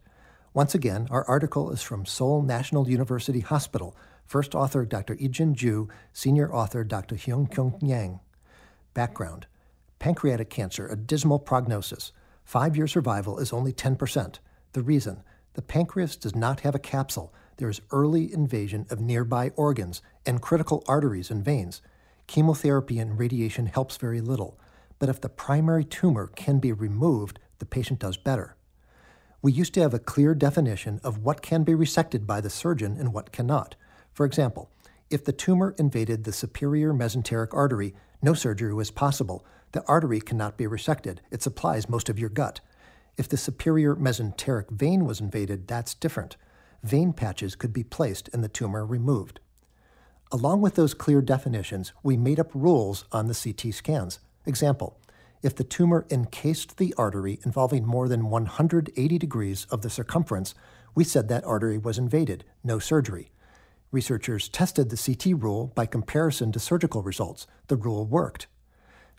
Once 0.55 0.73
again, 0.73 1.09
our 1.11 1.25
article 1.25 1.73
is 1.73 1.83
from 1.83 2.07
Seoul 2.07 2.40
National 2.40 2.88
University 2.88 3.40
Hospital, 3.40 3.97
first 4.25 4.55
author 4.55 4.85
Dr. 4.85 5.17
Ijin 5.17 5.53
Joo, 5.53 5.88
senior 6.12 6.55
author 6.55 6.85
Dr. 6.85 7.17
Hyung 7.17 7.51
Kyung 7.53 7.77
Yang. 7.83 8.21
Background 8.95 9.49
Pancreatic 9.99 10.51
cancer, 10.51 10.87
a 10.87 10.95
dismal 10.95 11.40
prognosis. 11.40 12.12
Five 12.45 12.77
year 12.77 12.87
survival 12.87 13.40
is 13.40 13.53
only 13.53 13.73
10%. 13.73 14.38
The 14.75 14.83
reason 14.83 15.25
the 15.55 15.62
pancreas 15.62 16.14
does 16.14 16.37
not 16.37 16.61
have 16.61 16.77
a 16.77 16.79
capsule. 16.79 17.35
There 17.57 17.69
is 17.69 17.81
early 17.90 18.33
invasion 18.33 18.87
of 18.90 19.01
nearby 19.01 19.51
organs 19.57 20.03
and 20.25 20.40
critical 20.40 20.85
arteries 20.87 21.33
and 21.33 21.45
veins. 21.45 21.83
Chemotherapy 22.29 23.01
and 23.01 23.19
radiation 23.19 23.67
helps 23.67 23.97
very 23.97 24.21
little, 24.21 24.61
but 25.01 25.09
if 25.09 25.21
the 25.21 25.29
primary 25.29 25.85
tumor 25.85 26.29
can 26.29 26.61
be 26.61 26.71
removed, 26.71 27.40
the 27.59 27.67
patient 27.67 27.99
does 27.99 28.17
better 28.17 28.55
we 29.45 29.53
used 29.53 29.75
to 29.75 29.83
have 29.83 29.93
a 29.93 29.99
clear 29.99 30.35
definition 30.35 30.99
of 31.05 31.19
what 31.19 31.43
can 31.43 31.65
be 31.65 31.75
resected 31.75 32.25
by 32.25 32.41
the 32.41 32.49
surgeon 32.49 32.97
and 32.99 33.13
what 33.13 33.31
cannot. 33.31 33.77
For 34.15 34.25
example, 34.25 34.71
if 35.11 35.23
the 35.23 35.35
tumor 35.35 35.75
invaded 35.79 36.25
the 36.25 36.33
superior 36.33 36.95
mesenteric 36.95 37.49
artery, 37.53 37.95
no 38.23 38.33
surgery 38.33 38.73
was 38.73 38.91
possible. 38.91 39.45
The 39.73 39.85
artery 39.87 40.23
cannot 40.23 40.57
be 40.57 40.65
resected, 40.65 41.19
it 41.31 41.43
supplies 41.43 41.91
most 41.91 42.09
of 42.09 42.19
your 42.19 42.31
gut. 42.31 42.61
If 43.19 43.29
the 43.29 43.37
superior 43.37 43.95
mesenteric 43.95 44.71
vein 44.71 45.05
was 45.05 45.21
invaded, 45.21 45.69
that's 45.69 45.93
different. 45.93 46.39
Vein 46.83 47.13
patches 47.13 47.55
could 47.55 47.75
be 47.75 47.85
placed 47.85 48.31
and 48.33 48.43
the 48.43 48.49
tumor 48.49 48.87
removed. 48.87 49.41
Along 50.33 50.63
with 50.63 50.75
those 50.75 50.95
clear 50.95 51.21
definitions, 51.21 51.93
we 52.03 52.17
made 52.17 52.41
up 52.41 52.51
rules 52.55 53.05
on 53.13 53.27
the 53.27 53.35
CT 53.35 53.75
scans. 53.75 54.21
Example 54.47 54.97
if 55.45 55.55
the 55.55 55.63
tumor 55.63 56.07
encased 56.11 56.79
the 56.79 56.95
artery 56.97 57.39
involving 57.45 57.85
more 57.85 58.09
than 58.09 58.31
180 58.31 59.19
degrees 59.19 59.67
of 59.71 59.83
the 59.83 59.91
circumference, 59.91 60.55
we 60.95 61.05
said 61.05 61.29
that 61.29 61.45
artery 61.45 61.77
was 61.77 61.99
invaded, 61.99 62.45
no 62.65 62.79
surgery. 62.79 63.31
Researchers 63.93 64.49
tested 64.49 64.89
the 64.89 64.97
CT 64.97 65.41
rule 65.41 65.71
by 65.75 65.85
comparison 65.85 66.51
to 66.53 66.59
surgical 66.59 67.03
results. 67.03 67.47
The 67.67 67.77
rule 67.77 68.07
worked. 68.07 68.47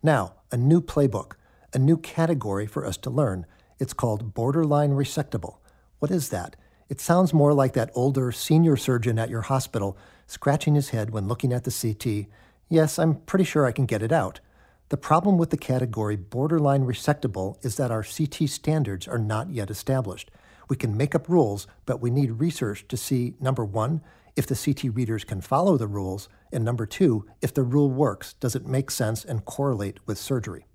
Now, 0.02 0.34
a 0.52 0.58
new 0.58 0.82
playbook, 0.82 1.34
a 1.74 1.80
new 1.80 1.96
category 1.96 2.66
for 2.66 2.88
us 2.88 2.98
to 2.98 3.12
learn. 3.12 3.46
It's 3.78 3.94
called 3.94 4.34
borderline 4.34 4.94
resectable. 4.94 5.58
What 6.00 6.10
is 6.10 6.30
that? 6.30 6.56
It 6.90 7.00
sounds 7.00 7.34
more 7.34 7.54
like 7.54 7.74
that 7.74 7.92
older 7.94 8.32
senior 8.32 8.78
surgeon 8.78 9.20
at 9.20 9.30
your 9.30 9.42
hospital 9.42 9.96
scratching 10.26 10.74
his 10.74 10.90
head 10.90 11.12
when 11.12 11.28
looking 11.28 11.54
at 11.54 11.66
the 11.66 11.72
CT. 11.72 12.28
Yes, 12.68 12.98
I'm 12.98 13.16
pretty 13.16 13.46
sure 13.46 13.68
I 13.68 13.72
can 13.72 13.86
get 13.86 14.02
it 14.02 14.12
out. 14.12 14.40
The 14.90 14.98
problem 14.98 15.40
with 15.40 15.50
the 15.50 15.58
category 15.58 16.16
borderline 16.16 16.86
resectable 16.86 17.64
is 17.66 17.76
that 17.78 17.90
our 17.90 18.04
CT 18.04 18.48
standards 18.48 19.08
are 19.08 19.18
not 19.18 19.50
yet 19.50 19.72
established. 19.72 20.30
We 20.70 20.76
can 20.76 20.96
make 20.96 21.16
up 21.16 21.28
rules, 21.28 21.66
but 21.88 22.02
we 22.02 22.12
need 22.12 22.34
research 22.34 22.88
to 22.90 22.98
see 22.98 23.34
number 23.40 23.66
one, 23.66 24.02
if 24.36 24.46
the 24.46 24.56
CT 24.56 24.96
readers 24.96 25.24
can 25.24 25.42
follow 25.42 25.78
the 25.78 25.88
rules, 25.88 26.30
and 26.52 26.64
number 26.64 26.86
two, 26.86 27.26
if 27.42 27.54
the 27.54 27.64
rule 27.64 27.90
works, 27.90 28.34
does 28.34 28.56
it 28.56 28.68
make 28.68 28.92
sense 28.92 29.26
and 29.26 29.46
correlate 29.46 30.00
with 30.06 30.18
surgery? 30.18 30.66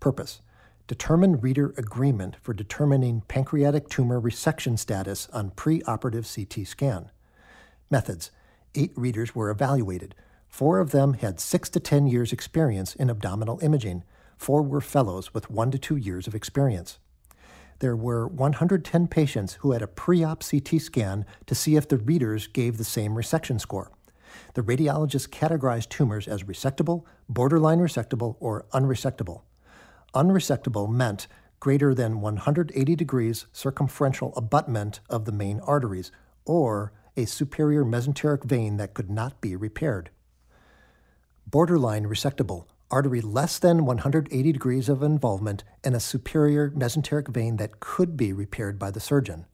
Purpose 0.00 0.40
Determine 0.88 1.40
reader 1.40 1.74
agreement 1.76 2.36
for 2.40 2.54
determining 2.54 3.20
pancreatic 3.28 3.88
tumor 3.88 4.20
resection 4.20 4.78
status 4.78 5.28
on 5.34 5.50
preoperative 5.50 6.26
CT 6.34 6.66
scan. 6.66 7.10
Methods 7.90 8.30
Eight 8.74 8.92
readers 8.96 9.34
were 9.34 9.50
evaluated. 9.50 10.14
Four 10.48 10.80
of 10.80 10.90
them 10.90 11.14
had 11.14 11.38
six 11.38 11.68
to 11.70 11.80
10 11.80 12.08
years' 12.08 12.32
experience 12.32 12.94
in 12.96 13.10
abdominal 13.10 13.60
imaging. 13.62 14.02
Four 14.36 14.62
were 14.62 14.80
fellows 14.80 15.32
with 15.32 15.50
one 15.50 15.70
to 15.70 15.78
two 15.78 15.96
years 15.96 16.26
of 16.26 16.34
experience. 16.34 16.98
There 17.80 17.94
were 17.94 18.26
110 18.26 19.06
patients 19.06 19.54
who 19.60 19.70
had 19.72 19.82
a 19.82 19.86
pre 19.86 20.24
op 20.24 20.42
CT 20.42 20.80
scan 20.80 21.24
to 21.46 21.54
see 21.54 21.76
if 21.76 21.86
the 21.86 21.98
readers 21.98 22.48
gave 22.48 22.76
the 22.76 22.84
same 22.84 23.14
resection 23.14 23.60
score. 23.60 23.92
The 24.54 24.62
radiologist 24.62 25.28
categorized 25.28 25.90
tumors 25.90 26.26
as 26.26 26.42
resectable, 26.42 27.04
borderline 27.28 27.78
resectable, 27.78 28.36
or 28.40 28.66
unresectable. 28.72 29.42
Unresectable 30.12 30.90
meant 30.90 31.28
greater 31.60 31.94
than 31.94 32.20
180 32.20 32.96
degrees 32.96 33.46
circumferential 33.52 34.32
abutment 34.36 35.00
of 35.08 35.24
the 35.24 35.32
main 35.32 35.60
arteries, 35.60 36.10
or 36.44 36.92
a 37.16 37.26
superior 37.26 37.84
mesenteric 37.84 38.44
vein 38.44 38.76
that 38.76 38.94
could 38.94 39.10
not 39.10 39.40
be 39.40 39.54
repaired 39.54 40.10
borderline 41.50 42.04
resectable, 42.04 42.66
artery 42.90 43.22
less 43.22 43.58
than 43.58 43.86
180 43.86 44.52
degrees 44.52 44.88
of 44.88 45.02
involvement, 45.02 45.64
and 45.82 45.94
a 45.94 46.00
superior 46.00 46.70
mesenteric 46.70 47.28
vein 47.28 47.56
that 47.56 47.80
could 47.80 48.16
be 48.16 48.32
repaired 48.34 48.78
by 48.78 48.90
the 48.90 49.00
surgeon. 49.00 49.46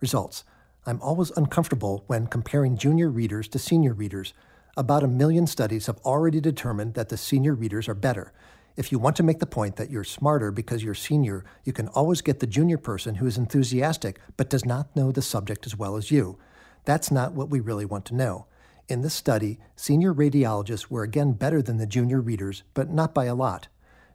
Results 0.00 0.44
I'm 0.86 1.00
always 1.02 1.32
uncomfortable 1.32 2.04
when 2.06 2.28
comparing 2.28 2.78
junior 2.78 3.10
readers 3.10 3.48
to 3.48 3.58
senior 3.58 3.92
readers. 3.92 4.32
About 4.76 5.02
a 5.02 5.08
million 5.08 5.46
studies 5.46 5.86
have 5.86 5.98
already 6.04 6.40
determined 6.40 6.94
that 6.94 7.08
the 7.08 7.16
senior 7.16 7.54
readers 7.54 7.88
are 7.88 7.94
better. 7.94 8.32
If 8.76 8.92
you 8.92 8.98
want 8.98 9.16
to 9.16 9.22
make 9.22 9.40
the 9.40 9.46
point 9.46 9.76
that 9.76 9.90
you're 9.90 10.04
smarter 10.04 10.50
because 10.50 10.84
you're 10.84 10.94
senior, 10.94 11.44
you 11.64 11.72
can 11.72 11.88
always 11.88 12.20
get 12.22 12.40
the 12.40 12.46
junior 12.46 12.78
person 12.78 13.16
who 13.16 13.26
is 13.26 13.36
enthusiastic 13.36 14.20
but 14.36 14.48
does 14.48 14.64
not 14.64 14.94
know 14.94 15.12
the 15.12 15.22
subject 15.22 15.66
as 15.66 15.76
well 15.76 15.96
as 15.96 16.10
you. 16.10 16.38
That's 16.84 17.10
not 17.10 17.32
what 17.32 17.50
we 17.50 17.60
really 17.60 17.84
want 17.84 18.04
to 18.06 18.14
know. 18.14 18.46
In 18.88 19.02
this 19.02 19.14
study, 19.14 19.58
senior 19.74 20.14
radiologists 20.14 20.88
were 20.88 21.02
again 21.02 21.32
better 21.32 21.60
than 21.60 21.78
the 21.78 21.86
junior 21.86 22.20
readers, 22.20 22.62
but 22.72 22.88
not 22.88 23.12
by 23.12 23.24
a 23.24 23.34
lot. 23.34 23.66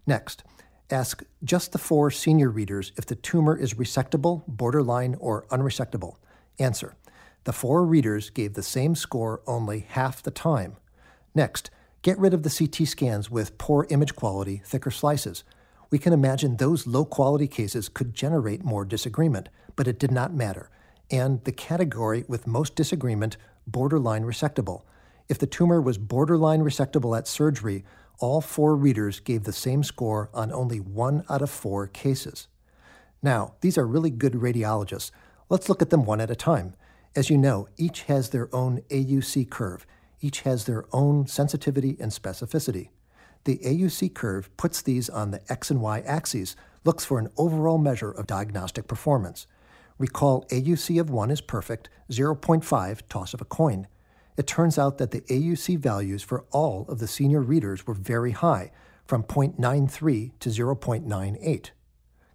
Next, 0.08 0.46
ask 0.90 1.24
just 1.44 1.74
the 1.74 1.78
four 1.78 2.10
senior 2.10 2.50
readers 2.50 2.94
if 2.96 3.06
the 3.06 3.16
tumor 3.16 3.58
is 3.58 3.74
resectable, 3.74 4.44
borderline, 4.48 5.16
or 5.20 5.46
unresectable. 5.48 6.16
Answer 6.58 6.96
The 7.44 7.52
four 7.52 7.86
readers 7.86 8.30
gave 8.30 8.54
the 8.54 8.64
same 8.64 8.96
score 8.96 9.42
only 9.46 9.82
half 9.90 10.24
the 10.24 10.32
time. 10.32 10.78
Next, 11.36 11.70
get 12.02 12.18
rid 12.18 12.34
of 12.34 12.44
the 12.44 12.50
CT 12.50 12.88
scans 12.88 13.30
with 13.30 13.58
poor 13.58 13.88
image 13.90 14.16
quality, 14.16 14.62
thicker 14.64 14.92
slices. 14.92 15.44
We 15.90 16.00
can 16.00 16.14
imagine 16.14 16.56
those 16.56 16.88
low 16.88 17.04
quality 17.04 17.48
cases 17.48 17.90
could 17.90 18.14
generate 18.14 18.64
more 18.64 18.86
disagreement, 18.86 19.50
but 19.76 19.90
it 19.90 20.00
did 20.00 20.12
not 20.12 20.34
matter. 20.34 20.70
And 21.10 21.44
the 21.44 21.52
category 21.52 22.24
with 22.30 22.48
most 22.48 22.78
disagreement 22.78 23.36
borderline 23.68 24.24
resectable. 24.24 24.84
If 25.30 25.38
the 25.38 25.48
tumor 25.48 25.82
was 25.82 25.98
borderline 25.98 26.62
resectable 26.62 27.18
at 27.18 27.28
surgery, 27.28 27.84
all 28.20 28.42
four 28.42 28.76
readers 28.76 29.20
gave 29.20 29.44
the 29.44 29.54
same 29.54 29.84
score 29.84 30.30
on 30.34 30.52
only 30.52 30.80
one 30.80 31.24
out 31.30 31.42
of 31.42 31.50
four 31.50 31.88
cases. 31.88 32.48
Now, 33.24 33.54
these 33.62 33.78
are 33.78 33.88
really 33.88 34.10
good 34.10 34.34
radiologists. 34.34 35.12
Let's 35.50 35.70
look 35.70 35.82
at 35.82 35.90
them 35.90 36.06
one 36.06 36.22
at 36.22 36.32
a 36.32 36.36
time. 36.36 36.76
As 37.16 37.30
you 37.30 37.38
know, 37.38 37.68
each 37.78 38.04
has 38.04 38.30
their 38.30 38.54
own 38.56 38.82
AUC 38.90 39.50
curve, 39.50 39.86
each 40.22 40.42
has 40.42 40.66
their 40.66 40.86
own 40.94 41.28
sensitivity 41.28 41.98
and 42.00 42.12
specificity. 42.12 42.90
The 43.44 43.58
AUC 43.58 44.14
curve 44.14 44.56
puts 44.56 44.82
these 44.82 45.10
on 45.10 45.32
the 45.32 45.42
X 45.52 45.72
and 45.72 45.82
Y 45.82 46.00
axes, 46.02 46.56
looks 46.84 47.04
for 47.04 47.20
an 47.20 47.30
overall 47.38 47.78
measure 47.78 48.12
of 48.12 48.28
diagnostic 48.28 48.88
performance. 48.88 49.48
Recall 50.02 50.46
AUC 50.46 51.00
of 51.00 51.12
1 51.12 51.30
is 51.30 51.42
perfect, 51.42 51.88
0.5 52.10 53.02
toss 53.08 53.36
of 53.36 53.42
a 53.42 53.46
coin. 53.46 53.88
It 54.36 54.48
turns 54.48 54.80
out 54.80 54.98
that 54.98 55.12
the 55.12 55.22
AUC 55.22 55.78
values 55.78 56.24
for 56.24 56.44
all 56.50 56.88
of 56.90 56.98
the 56.98 57.08
senior 57.08 57.40
readers 57.40 57.86
were 57.86 57.94
very 57.94 58.32
high, 58.32 58.72
from 59.06 59.22
0.93 59.22 60.32
to 60.40 60.50
0.98. 60.50 61.70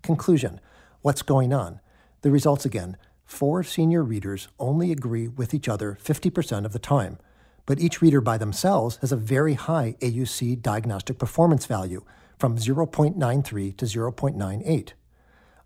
Conclusion 0.00 0.60
What's 1.02 1.22
going 1.22 1.52
on? 1.52 1.80
The 2.22 2.30
results 2.30 2.64
again 2.64 2.98
four 3.24 3.64
senior 3.64 4.04
readers 4.04 4.46
only 4.60 4.92
agree 4.92 5.26
with 5.26 5.52
each 5.52 5.68
other 5.68 5.98
50% 6.00 6.64
of 6.64 6.72
the 6.72 6.78
time, 6.78 7.18
but 7.66 7.80
each 7.80 8.00
reader 8.00 8.20
by 8.20 8.38
themselves 8.38 8.98
has 8.98 9.10
a 9.10 9.16
very 9.16 9.54
high 9.54 9.96
AUC 10.00 10.62
diagnostic 10.62 11.18
performance 11.18 11.66
value, 11.66 12.04
from 12.38 12.58
0.93 12.58 13.76
to 13.76 13.84
0.98. 13.84 14.92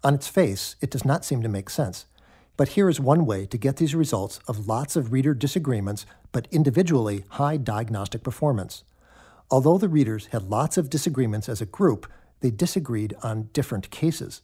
On 0.03 0.15
its 0.15 0.29
face, 0.29 0.77
it 0.81 0.91
does 0.91 1.05
not 1.05 1.25
seem 1.25 1.43
to 1.43 1.49
make 1.49 1.69
sense. 1.69 2.07
But 2.57 2.69
here 2.69 2.89
is 2.89 2.99
one 2.99 3.27
way 3.27 3.47
to 3.47 3.59
get 3.59 3.77
these 3.77 3.95
results 3.95 4.41
of 4.49 4.67
lots 4.67 4.97
of 4.97 5.13
reader 5.13 5.35
disagreements, 5.35 6.07
but 6.33 6.49
individually 6.51 7.25
high 7.31 7.59
diagnostic 7.59 8.23
performance. 8.23 8.85
Although 9.51 9.79
the 9.79 9.89
readers 9.89 10.27
had 10.27 10.51
lots 10.51 10.79
of 10.79 10.91
disagreements 10.91 11.49
as 11.49 11.61
a 11.61 11.67
group, 11.67 12.07
they 12.41 12.51
disagreed 12.51 13.15
on 13.23 13.51
different 13.53 13.91
cases. 13.91 14.41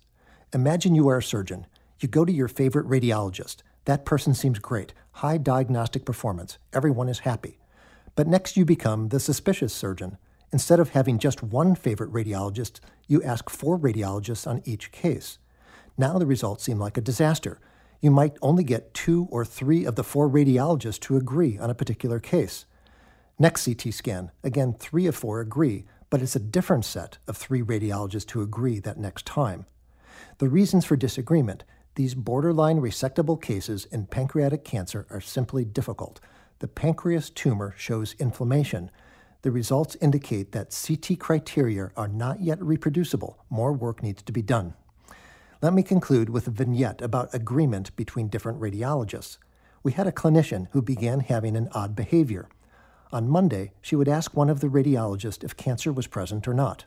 Imagine 0.52 0.94
you 0.94 1.08
are 1.08 1.18
a 1.18 1.22
surgeon. 1.22 1.66
You 2.00 2.08
go 2.08 2.24
to 2.24 2.32
your 2.32 2.48
favorite 2.48 2.86
radiologist. 2.86 3.58
That 3.86 4.04
person 4.04 4.34
seems 4.34 4.58
great, 4.58 4.92
high 5.12 5.38
diagnostic 5.38 6.04
performance, 6.04 6.58
everyone 6.72 7.08
is 7.08 7.20
happy. 7.20 7.58
But 8.14 8.26
next 8.26 8.56
you 8.56 8.64
become 8.64 9.08
the 9.08 9.20
suspicious 9.20 9.72
surgeon. 9.72 10.18
Instead 10.52 10.80
of 10.80 10.90
having 10.90 11.18
just 11.18 11.42
one 11.42 11.74
favorite 11.74 12.12
radiologist, 12.12 12.80
you 13.06 13.22
ask 13.22 13.48
four 13.48 13.78
radiologists 13.78 14.46
on 14.46 14.62
each 14.64 14.92
case. 14.92 15.38
Now 15.98 16.18
the 16.18 16.26
results 16.26 16.64
seem 16.64 16.78
like 16.78 16.96
a 16.96 17.02
disaster. 17.02 17.58
You 18.00 18.10
might 18.10 18.36
only 18.42 18.64
get 18.64 18.94
two 18.94 19.26
or 19.30 19.44
three 19.44 19.84
of 19.84 19.96
the 19.96 20.04
four 20.04 20.28
radiologists 20.28 21.00
to 21.00 21.16
agree 21.16 21.58
on 21.58 21.70
a 21.70 21.74
particular 21.74 22.20
case. 22.20 22.66
Next 23.38 23.64
CT 23.64 23.92
scan, 23.92 24.30
again, 24.44 24.74
three 24.78 25.06
of 25.06 25.16
four 25.16 25.40
agree, 25.40 25.84
but 26.10 26.22
it's 26.22 26.36
a 26.36 26.40
different 26.40 26.84
set 26.84 27.18
of 27.26 27.36
three 27.36 27.62
radiologists 27.62 28.30
who 28.30 28.42
agree 28.42 28.78
that 28.80 28.98
next 28.98 29.26
time. 29.26 29.66
The 30.38 30.48
reasons 30.48 30.84
for 30.84 30.96
disagreement 30.96 31.64
these 31.96 32.14
borderline 32.14 32.80
resectable 32.82 33.40
cases 33.40 33.86
in 33.86 34.04
pancreatic 34.04 34.64
cancer 34.64 35.06
are 35.08 35.20
simply 35.20 35.64
difficult. 35.64 36.20
The 36.58 36.68
pancreas 36.68 37.30
tumor 37.30 37.74
shows 37.78 38.14
inflammation. 38.18 38.90
The 39.40 39.50
results 39.50 39.96
indicate 40.02 40.52
that 40.52 40.78
CT 40.86 41.18
criteria 41.18 41.90
are 41.96 42.08
not 42.08 42.42
yet 42.42 42.62
reproducible. 42.62 43.38
More 43.48 43.72
work 43.72 44.02
needs 44.02 44.22
to 44.24 44.32
be 44.32 44.42
done. 44.42 44.74
Let 45.66 45.74
me 45.74 45.82
conclude 45.82 46.30
with 46.30 46.46
a 46.46 46.52
vignette 46.52 47.02
about 47.02 47.34
agreement 47.34 47.96
between 47.96 48.28
different 48.28 48.60
radiologists. 48.60 49.38
We 49.82 49.90
had 49.94 50.06
a 50.06 50.12
clinician 50.12 50.68
who 50.70 50.80
began 50.80 51.18
having 51.18 51.56
an 51.56 51.70
odd 51.72 51.96
behavior. 51.96 52.48
On 53.10 53.28
Monday, 53.28 53.72
she 53.82 53.96
would 53.96 54.06
ask 54.06 54.32
one 54.32 54.48
of 54.48 54.60
the 54.60 54.68
radiologists 54.68 55.42
if 55.42 55.56
cancer 55.56 55.92
was 55.92 56.06
present 56.06 56.46
or 56.46 56.54
not. 56.54 56.84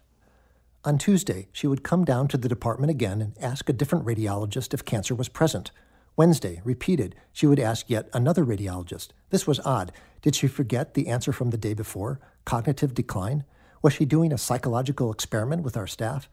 On 0.85 0.97
Tuesday, 0.97 1.49
she 1.51 1.67
would 1.67 1.83
come 1.83 2.05
down 2.05 2.29
to 2.29 2.37
the 2.37 2.47
department 2.47 2.89
again 2.89 3.21
and 3.21 3.37
ask 3.41 3.67
a 3.67 3.73
different 3.73 4.05
radiologist 4.05 4.73
if 4.73 4.85
cancer 4.85 5.13
was 5.13 5.27
present. 5.27 5.71
Wednesday, 6.15 6.61
repeated, 6.63 7.15
she 7.33 7.47
would 7.47 7.59
ask 7.59 7.89
yet 7.89 8.07
another 8.13 8.45
radiologist. 8.45 9.09
This 9.29 9.45
was 9.45 9.59
odd. 9.65 9.91
Did 10.21 10.35
she 10.35 10.47
forget 10.47 10.93
the 10.93 11.09
answer 11.09 11.33
from 11.33 11.49
the 11.49 11.57
day 11.57 11.73
before? 11.73 12.21
Cognitive 12.45 12.93
decline? 12.93 13.43
Was 13.81 13.91
she 13.91 14.05
doing 14.05 14.31
a 14.31 14.37
psychological 14.37 15.11
experiment 15.11 15.63
with 15.63 15.75
our 15.75 15.85
staff? 15.85 16.29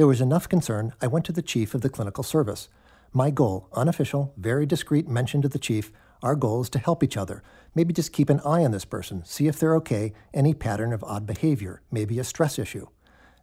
There 0.00 0.06
was 0.06 0.22
enough 0.22 0.48
concern, 0.48 0.94
I 1.02 1.08
went 1.08 1.26
to 1.26 1.32
the 1.32 1.42
chief 1.42 1.74
of 1.74 1.82
the 1.82 1.90
clinical 1.90 2.24
service. 2.24 2.70
My 3.12 3.28
goal, 3.28 3.68
unofficial, 3.74 4.32
very 4.34 4.64
discreet 4.64 5.06
mention 5.06 5.42
to 5.42 5.48
the 5.50 5.58
chief, 5.58 5.92
our 6.22 6.34
goal 6.34 6.62
is 6.62 6.70
to 6.70 6.78
help 6.78 7.04
each 7.04 7.18
other. 7.18 7.42
Maybe 7.74 7.92
just 7.92 8.10
keep 8.10 8.30
an 8.30 8.40
eye 8.40 8.64
on 8.64 8.70
this 8.70 8.86
person, 8.86 9.22
see 9.26 9.46
if 9.46 9.58
they're 9.58 9.76
okay, 9.76 10.14
any 10.32 10.54
pattern 10.54 10.94
of 10.94 11.04
odd 11.04 11.26
behavior, 11.26 11.82
maybe 11.90 12.18
a 12.18 12.24
stress 12.24 12.58
issue 12.58 12.86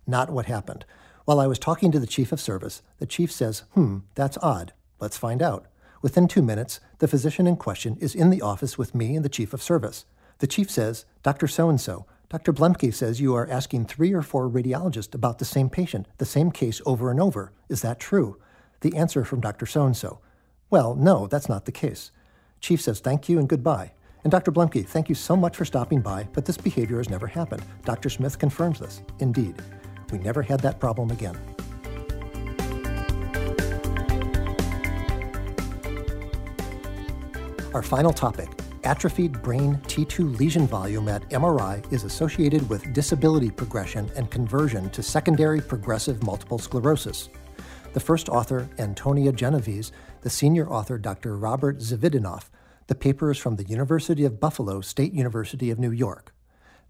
not 0.08 0.32
what 0.32 0.48
happened. 0.48 0.84
While 1.26 1.40
I 1.40 1.46
was 1.46 1.60
talking 1.60 1.92
to 1.92 2.00
the 2.00 2.08
chief 2.08 2.32
of 2.32 2.42
service, 2.42 2.82
the 2.98 3.06
chief 3.06 3.32
says, 3.32 3.60
Hmm, 3.76 4.00
that's 4.16 4.40
odd. 4.42 4.74
Let's 5.00 5.16
find 5.16 5.44
out. 5.44 5.68
Within 6.02 6.28
two 6.28 6.42
minutes, 6.42 6.80
the 6.98 7.08
physician 7.08 7.46
in 7.46 7.58
question 7.58 7.98
is 8.00 8.16
in 8.16 8.32
the 8.32 8.42
office 8.42 8.80
with 8.80 8.96
me 8.96 9.16
and 9.16 9.24
the 9.24 9.30
chief 9.30 9.54
of 9.54 9.62
service. 9.62 10.06
The 10.40 10.48
chief 10.48 10.72
says, 10.72 11.06
Dr. 11.22 11.46
So 11.46 11.70
and 11.70 11.80
so, 11.80 12.08
Dr. 12.30 12.52
Bluemke 12.52 12.94
says 12.94 13.22
you 13.22 13.34
are 13.36 13.50
asking 13.50 13.86
three 13.86 14.12
or 14.12 14.22
four 14.22 14.50
radiologists 14.50 15.16
about 15.16 15.40
the 15.40 15.46
same 15.46 15.70
patient, 15.70 16.08
the 16.18 16.26
same 16.26 16.52
case 16.52 16.82
over 16.86 17.10
and 17.10 17.22
over. 17.22 17.54
Is 17.70 17.82
that 17.84 18.02
true? 18.02 18.38
The 18.82 18.98
answer 18.98 19.24
from 19.24 19.40
Dr. 19.40 19.66
So 19.66 19.86
and 19.86 19.96
so, 19.96 20.20
Well, 20.70 20.94
no, 20.94 21.28
that's 21.28 21.48
not 21.48 21.64
the 21.64 21.72
case. 21.72 22.12
Chief 22.60 22.82
says, 22.82 23.00
Thank 23.00 23.30
you 23.30 23.40
and 23.40 23.48
goodbye. 23.48 23.94
And 24.26 24.32
Dr. 24.32 24.52
Bluemke, 24.52 24.86
thank 24.86 25.08
you 25.08 25.16
so 25.16 25.38
much 25.38 25.56
for 25.56 25.64
stopping 25.64 26.02
by, 26.02 26.28
but 26.34 26.44
this 26.44 26.58
behavior 26.58 26.98
has 26.98 27.10
never 27.10 27.28
happened. 27.28 27.64
Dr. 27.86 28.10
Smith 28.10 28.38
confirms 28.38 28.82
this. 28.82 29.02
Indeed. 29.20 29.56
We 30.12 30.18
never 30.18 30.42
had 30.42 30.60
that 30.62 30.82
problem 30.82 31.12
again. 31.12 31.38
Our 37.74 37.84
final 37.84 38.12
topic 38.12 38.50
atrophied 38.84 39.42
brain 39.42 39.76
T2 39.88 40.38
lesion 40.38 40.68
volume 40.68 41.08
at 41.08 41.30
MRI 41.30 41.92
is 41.92 42.04
associated 42.04 42.68
with 42.70 42.94
disability 42.94 43.52
progression 43.52 44.10
and 44.16 44.30
conversion 44.32 44.90
to 44.92 45.04
secondary 45.04 45.62
progressive 45.62 46.24
multiple 46.24 46.60
sclerosis. 46.60 47.30
The 47.94 48.00
first 48.00 48.30
author, 48.30 48.70
Antonia 48.80 49.32
Genovese, 49.32 49.92
the 50.22 50.30
senior 50.30 50.70
author, 50.70 50.98
Dr. 50.98 51.38
Robert 51.38 51.80
Zivadinov. 51.80 52.50
The 52.88 52.96
paper 52.96 53.32
is 53.32 53.38
from 53.38 53.56
the 53.56 53.66
University 53.66 54.26
of 54.26 54.40
Buffalo 54.40 54.82
State 54.82 55.14
University 55.14 55.72
of 55.72 55.80
New 55.80 55.92
York. 55.92 56.34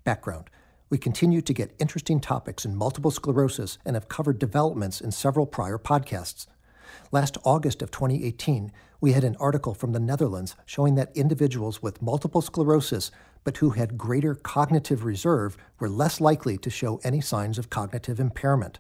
Background 0.04 0.50
we 0.90 0.98
continue 0.98 1.42
to 1.42 1.54
get 1.54 1.76
interesting 1.80 2.20
topics 2.20 2.64
in 2.64 2.76
multiple 2.76 3.12
sclerosis 3.12 3.78
and 3.86 3.96
have 3.96 4.08
covered 4.08 4.40
developments 4.40 5.02
in 5.02 5.12
several 5.12 5.46
prior 5.46 5.78
podcasts. 5.78 6.48
Last 7.12 7.38
August 7.44 7.82
of 7.82 7.92
2018, 7.92 8.72
we 9.00 9.12
had 9.12 9.24
an 9.24 9.36
article 9.40 9.74
from 9.74 9.94
the 9.94 10.00
Netherlands 10.00 10.56
showing 10.66 10.96
that 10.96 11.16
individuals 11.16 11.82
with 11.82 12.02
multiple 12.02 12.42
sclerosis 12.42 13.12
but 13.44 13.58
who 13.58 13.70
had 13.70 13.98
greater 13.98 14.36
cognitive 14.36 15.06
reserve 15.06 15.58
were 15.80 15.88
less 15.90 16.20
likely 16.20 16.58
to 16.58 16.70
show 16.70 17.00
any 17.04 17.22
signs 17.22 17.58
of 17.58 17.70
cognitive 17.70 18.20
impairment. 18.20 18.80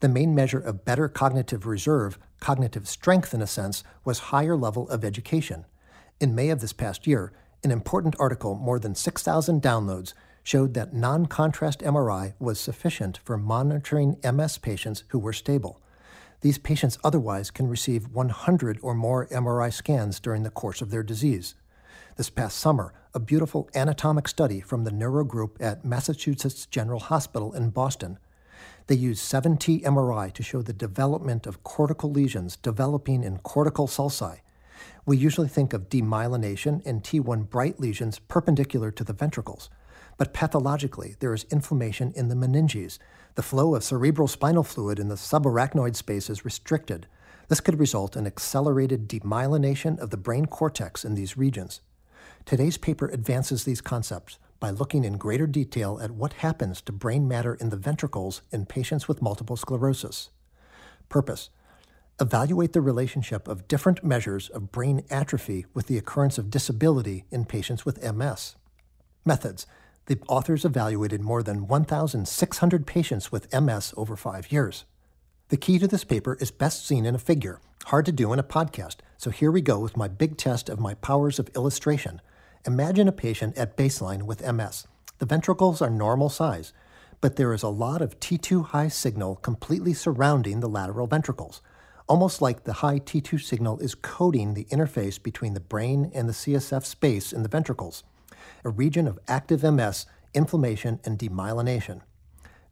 The 0.00 0.08
main 0.08 0.34
measure 0.34 0.58
of 0.58 0.84
better 0.84 1.08
cognitive 1.08 1.66
reserve, 1.66 2.18
cognitive 2.40 2.88
strength 2.88 3.34
in 3.34 3.42
a 3.42 3.46
sense, 3.46 3.84
was 4.04 4.30
higher 4.30 4.56
level 4.56 4.88
of 4.88 5.04
education. 5.04 5.66
In 6.18 6.34
May 6.34 6.50
of 6.50 6.60
this 6.60 6.72
past 6.72 7.06
year, 7.06 7.32
an 7.62 7.70
important 7.70 8.16
article, 8.18 8.54
more 8.54 8.78
than 8.78 8.94
6,000 8.94 9.62
downloads, 9.62 10.14
showed 10.42 10.74
that 10.74 10.94
non 10.94 11.26
contrast 11.26 11.80
MRI 11.80 12.32
was 12.38 12.58
sufficient 12.58 13.20
for 13.24 13.36
monitoring 13.36 14.16
MS 14.24 14.58
patients 14.58 15.04
who 15.08 15.18
were 15.18 15.32
stable. 15.32 15.80
These 16.42 16.58
patients 16.58 16.98
otherwise 17.04 17.50
can 17.50 17.68
receive 17.68 18.08
100 18.08 18.78
or 18.80 18.94
more 18.94 19.26
MRI 19.26 19.72
scans 19.72 20.18
during 20.20 20.42
the 20.42 20.50
course 20.50 20.80
of 20.80 20.90
their 20.90 21.02
disease. 21.02 21.54
This 22.16 22.30
past 22.30 22.58
summer, 22.58 22.94
a 23.14 23.20
beautiful 23.20 23.68
anatomic 23.74 24.26
study 24.26 24.60
from 24.60 24.84
the 24.84 24.90
neuro 24.90 25.22
group 25.24 25.58
at 25.60 25.84
Massachusetts 25.84 26.64
General 26.64 27.00
Hospital 27.00 27.52
in 27.52 27.70
Boston. 27.70 28.18
They 28.86 28.94
used 28.94 29.22
7T 29.22 29.82
MRI 29.82 30.32
to 30.32 30.42
show 30.42 30.62
the 30.62 30.72
development 30.72 31.46
of 31.46 31.62
cortical 31.62 32.10
lesions 32.10 32.56
developing 32.56 33.22
in 33.22 33.38
cortical 33.38 33.86
sulci. 33.86 34.40
We 35.04 35.18
usually 35.18 35.48
think 35.48 35.72
of 35.72 35.88
demyelination 35.88 36.84
and 36.86 37.02
T1 37.02 37.50
bright 37.50 37.78
lesions 37.78 38.18
perpendicular 38.18 38.90
to 38.90 39.04
the 39.04 39.12
ventricles. 39.12 39.68
But 40.20 40.34
pathologically, 40.34 41.16
there 41.20 41.32
is 41.32 41.46
inflammation 41.50 42.12
in 42.14 42.28
the 42.28 42.34
meninges. 42.34 42.98
The 43.36 43.42
flow 43.42 43.74
of 43.74 43.82
cerebral 43.82 44.28
spinal 44.28 44.62
fluid 44.62 44.98
in 44.98 45.08
the 45.08 45.14
subarachnoid 45.14 45.96
space 45.96 46.28
is 46.28 46.44
restricted. 46.44 47.06
This 47.48 47.60
could 47.60 47.80
result 47.80 48.16
in 48.16 48.26
accelerated 48.26 49.08
demyelination 49.08 49.98
of 49.98 50.10
the 50.10 50.18
brain 50.18 50.44
cortex 50.44 51.06
in 51.06 51.14
these 51.14 51.38
regions. 51.38 51.80
Today's 52.44 52.76
paper 52.76 53.08
advances 53.08 53.64
these 53.64 53.80
concepts 53.80 54.38
by 54.58 54.68
looking 54.68 55.04
in 55.04 55.16
greater 55.16 55.46
detail 55.46 55.98
at 56.02 56.10
what 56.10 56.34
happens 56.34 56.82
to 56.82 56.92
brain 56.92 57.26
matter 57.26 57.54
in 57.54 57.70
the 57.70 57.78
ventricles 57.78 58.42
in 58.52 58.66
patients 58.66 59.08
with 59.08 59.22
multiple 59.22 59.56
sclerosis. 59.56 60.28
Purpose 61.08 61.48
Evaluate 62.20 62.74
the 62.74 62.82
relationship 62.82 63.48
of 63.48 63.66
different 63.68 64.04
measures 64.04 64.50
of 64.50 64.70
brain 64.70 65.02
atrophy 65.08 65.64
with 65.72 65.86
the 65.86 65.96
occurrence 65.96 66.36
of 66.36 66.50
disability 66.50 67.24
in 67.30 67.46
patients 67.46 67.86
with 67.86 68.04
MS. 68.04 68.56
Methods 69.24 69.66
the 70.10 70.18
authors 70.26 70.64
evaluated 70.64 71.20
more 71.20 71.40
than 71.40 71.68
1,600 71.68 72.84
patients 72.84 73.30
with 73.30 73.46
MS 73.54 73.94
over 73.96 74.16
five 74.16 74.50
years. 74.50 74.84
The 75.50 75.56
key 75.56 75.78
to 75.78 75.86
this 75.86 76.02
paper 76.02 76.36
is 76.40 76.50
best 76.50 76.84
seen 76.84 77.06
in 77.06 77.14
a 77.14 77.18
figure, 77.18 77.60
hard 77.84 78.06
to 78.06 78.12
do 78.12 78.32
in 78.32 78.40
a 78.40 78.42
podcast, 78.42 78.96
so 79.16 79.30
here 79.30 79.52
we 79.52 79.60
go 79.60 79.78
with 79.78 79.96
my 79.96 80.08
big 80.08 80.36
test 80.36 80.68
of 80.68 80.80
my 80.80 80.94
powers 80.94 81.38
of 81.38 81.48
illustration. 81.54 82.20
Imagine 82.66 83.06
a 83.06 83.12
patient 83.12 83.56
at 83.56 83.76
baseline 83.76 84.24
with 84.24 84.44
MS. 84.44 84.88
The 85.18 85.26
ventricles 85.26 85.80
are 85.80 85.88
normal 85.88 86.28
size, 86.28 86.72
but 87.20 87.36
there 87.36 87.54
is 87.54 87.62
a 87.62 87.68
lot 87.68 88.02
of 88.02 88.18
T2 88.18 88.64
high 88.70 88.88
signal 88.88 89.36
completely 89.36 89.94
surrounding 89.94 90.58
the 90.58 90.68
lateral 90.68 91.06
ventricles, 91.06 91.62
almost 92.08 92.42
like 92.42 92.64
the 92.64 92.82
high 92.82 92.98
T2 92.98 93.40
signal 93.40 93.78
is 93.78 93.94
coating 93.94 94.54
the 94.54 94.64
interface 94.72 95.22
between 95.22 95.54
the 95.54 95.60
brain 95.60 96.10
and 96.12 96.28
the 96.28 96.32
CSF 96.32 96.84
space 96.84 97.32
in 97.32 97.44
the 97.44 97.48
ventricles, 97.48 98.02
a 98.64 98.70
region 98.70 99.06
of 99.06 99.18
active 99.28 99.62
MS, 99.62 100.06
inflammation, 100.34 101.00
and 101.04 101.18
demyelination. 101.18 102.00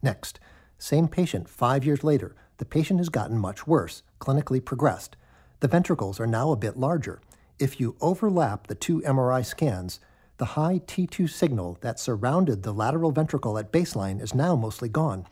Next, 0.01 0.39
same 0.77 1.07
patient 1.07 1.49
five 1.49 1.85
years 1.85 2.03
later, 2.03 2.35
the 2.57 2.65
patient 2.65 2.99
has 2.99 3.09
gotten 3.09 3.37
much 3.37 3.67
worse, 3.67 4.03
clinically 4.19 4.63
progressed. 4.63 5.15
The 5.59 5.67
ventricles 5.67 6.19
are 6.19 6.27
now 6.27 6.51
a 6.51 6.57
bit 6.57 6.77
larger, 6.77 7.21
if 7.59 7.77
you 7.77 7.97
overlap 7.99 8.67
the 8.67 8.75
two 8.75 9.01
MRI 9.01 9.45
scans, 9.45 9.99
the 10.37 10.55
high 10.55 10.79
T2 10.79 11.29
signal 11.29 11.77
that 11.81 11.99
surrounded 11.99 12.63
the 12.63 12.71
lateral 12.71 13.11
ventricle 13.11 13.57
at 13.57 13.73
baseline 13.73 14.21
is 14.21 14.33
now 14.33 14.55
mostly 14.55 14.87
gone. 14.87 15.27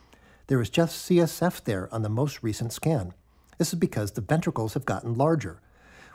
There 0.48 0.62
is 0.62 0.70
just 0.70 1.10
CSF 1.10 1.64
there 1.64 1.88
on 1.94 2.02
the 2.02 2.10
most 2.10 2.44
recent 2.44 2.74
scan. 2.74 3.14
This 3.58 3.70
is 3.70 3.80
because 3.80 4.12
the 4.12 4.22
ventricles 4.22 4.74
have 4.74 4.86
gotten 4.86 5.16
larger. 5.16 5.62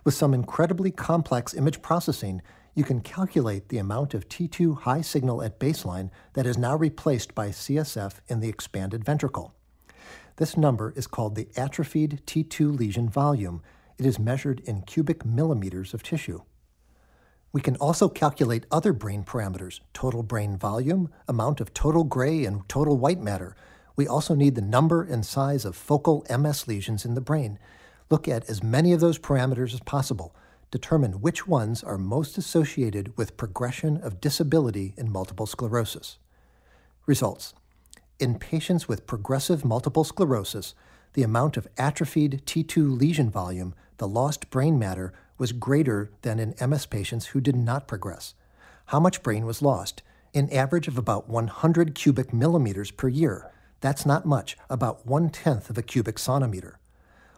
With 0.04 0.12
some 0.12 0.34
incredibly 0.34 0.90
complex 0.90 1.54
image 1.54 1.80
processing, 1.80 2.42
you 2.74 2.84
can 2.84 3.00
calculate 3.00 3.68
the 3.68 3.78
amount 3.78 4.14
of 4.14 4.28
T2 4.28 4.80
high 4.80 5.02
signal 5.02 5.42
at 5.42 5.58
baseline 5.58 6.10
that 6.32 6.46
is 6.46 6.56
now 6.56 6.76
replaced 6.76 7.34
by 7.34 7.48
CSF 7.48 8.14
in 8.28 8.40
the 8.40 8.48
expanded 8.48 9.04
ventricle. 9.04 9.54
This 10.36 10.56
number 10.56 10.92
is 10.96 11.06
called 11.06 11.34
the 11.34 11.48
atrophied 11.56 12.22
T2 12.26 12.78
lesion 12.78 13.08
volume 13.08 13.62
it 14.02 14.06
is 14.06 14.18
measured 14.18 14.60
in 14.60 14.82
cubic 14.82 15.24
millimeters 15.24 15.94
of 15.94 16.02
tissue. 16.02 16.40
We 17.52 17.60
can 17.60 17.76
also 17.76 18.08
calculate 18.08 18.66
other 18.70 18.92
brain 18.92 19.22
parameters 19.22 19.78
total 19.92 20.24
brain 20.24 20.56
volume, 20.56 21.08
amount 21.28 21.60
of 21.60 21.72
total 21.72 22.02
gray 22.02 22.44
and 22.44 22.68
total 22.68 22.96
white 22.96 23.20
matter. 23.20 23.54
We 23.94 24.08
also 24.08 24.34
need 24.34 24.54
the 24.54 24.60
number 24.60 25.02
and 25.02 25.24
size 25.24 25.64
of 25.64 25.76
focal 25.76 26.26
MS 26.28 26.66
lesions 26.66 27.04
in 27.04 27.14
the 27.14 27.20
brain. 27.20 27.60
Look 28.10 28.26
at 28.26 28.48
as 28.48 28.62
many 28.62 28.92
of 28.92 28.98
those 29.00 29.20
parameters 29.20 29.72
as 29.72 29.80
possible. 29.80 30.34
Determine 30.72 31.20
which 31.20 31.46
ones 31.46 31.84
are 31.84 31.98
most 31.98 32.38
associated 32.38 33.14
with 33.14 33.36
progression 33.36 33.98
of 33.98 34.22
disability 34.22 34.94
in 34.96 35.12
multiple 35.12 35.44
sclerosis. 35.44 36.16
Results 37.04 37.52
In 38.18 38.38
patients 38.38 38.88
with 38.88 39.06
progressive 39.06 39.66
multiple 39.66 40.02
sclerosis, 40.02 40.74
the 41.12 41.24
amount 41.24 41.58
of 41.58 41.68
atrophied 41.76 42.40
T2 42.46 42.98
lesion 42.98 43.28
volume, 43.28 43.74
the 43.98 44.08
lost 44.08 44.48
brain 44.48 44.78
matter, 44.78 45.12
was 45.36 45.52
greater 45.52 46.10
than 46.22 46.38
in 46.38 46.70
MS 46.70 46.86
patients 46.86 47.26
who 47.26 47.42
did 47.42 47.54
not 47.54 47.86
progress. 47.86 48.32
How 48.86 48.98
much 48.98 49.22
brain 49.22 49.44
was 49.44 49.60
lost? 49.60 50.00
An 50.32 50.48
average 50.50 50.88
of 50.88 50.96
about 50.96 51.28
100 51.28 51.94
cubic 51.94 52.32
millimeters 52.32 52.90
per 52.90 53.08
year. 53.08 53.50
That's 53.82 54.06
not 54.06 54.24
much, 54.24 54.56
about 54.70 55.06
one 55.06 55.28
tenth 55.28 55.68
of 55.68 55.76
a 55.76 55.82
cubic 55.82 56.18
centimeter. 56.18 56.78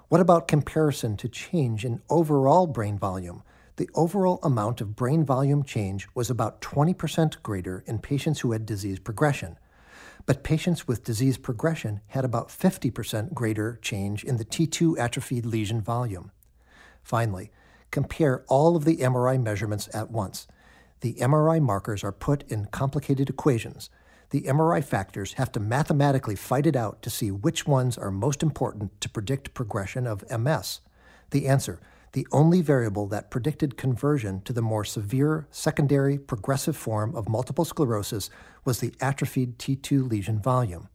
What 0.09 0.21
about 0.21 0.49
comparison 0.49 1.17
to 1.19 1.29
change 1.29 1.85
in 1.85 2.03
overall 2.09 2.67
brain 2.67 2.99
volume? 2.99 3.43
The 3.77 3.90
overall 3.95 4.38
amount 4.43 4.81
of 4.81 4.95
brain 4.95 5.25
volume 5.25 5.64
change 5.64 6.07
was 6.14 6.31
about 6.31 6.61
20% 6.61 7.43
greater 7.43 7.83
in 7.87 7.99
patients 7.99 8.40
who 8.40 8.53
had 8.53 8.67
disease 8.67 8.99
progression 8.99 9.59
but 10.27 10.43
patients 10.43 10.88
with 10.88 11.05
disease 11.05 11.37
progression 11.37 12.01
had 12.09 12.25
about 12.25 12.49
50% 12.49 13.35
greater 13.35 13.79
change 13.83 14.25
in 14.25 14.38
the 14.38 14.45
T2 14.45 14.99
atrophied 14.99 15.45
lesion 15.45 15.81
volume. 15.81 16.31
Finally, 17.03 17.51
compare 17.90 18.45
all 18.49 18.77
of 18.77 18.85
the 18.85 18.97
MRI 18.99 19.40
measurements 19.40 19.88
at 19.93 20.11
once. 20.11 20.47
The 21.01 21.14
MRI 21.14 21.61
markers 21.61 22.03
are 22.03 22.12
put 22.12 22.51
in 22.51 22.67
complicated 22.67 23.29
equations. 23.29 23.90
The 24.35 24.42
MRI 24.49 24.83
factors 24.83 25.35
have 25.35 25.53
to 25.53 25.61
mathematically 25.61 26.35
fight 26.35 26.66
it 26.66 26.75
out 26.75 27.03
to 27.03 27.09
see 27.09 27.31
which 27.31 27.68
ones 27.68 27.97
are 27.97 28.11
most 28.11 28.42
important 28.42 29.01
to 29.01 29.09
predict 29.09 29.55
progression 29.55 30.09
of 30.09 30.29
MS. 30.29 30.81
The 31.31 31.47
answer 31.47 31.79
the 32.14 32.27
only 32.33 32.61
variable 32.61 33.07
that 33.07 33.31
predicted 33.31 33.77
conversion 33.77 34.40
to 34.40 34.53
the 34.53 34.61
more 34.61 34.85
severe 34.85 35.47
secondary 35.53 36.18
progressive 36.18 36.77
form 36.77 37.14
of 37.14 37.29
multiple 37.29 37.64
sclerosis 37.64 38.29
was 38.64 38.81
the 38.81 38.92
atrophied 39.01 39.57
T2 39.57 40.11
lesion 40.11 40.40
volume. 40.40 40.88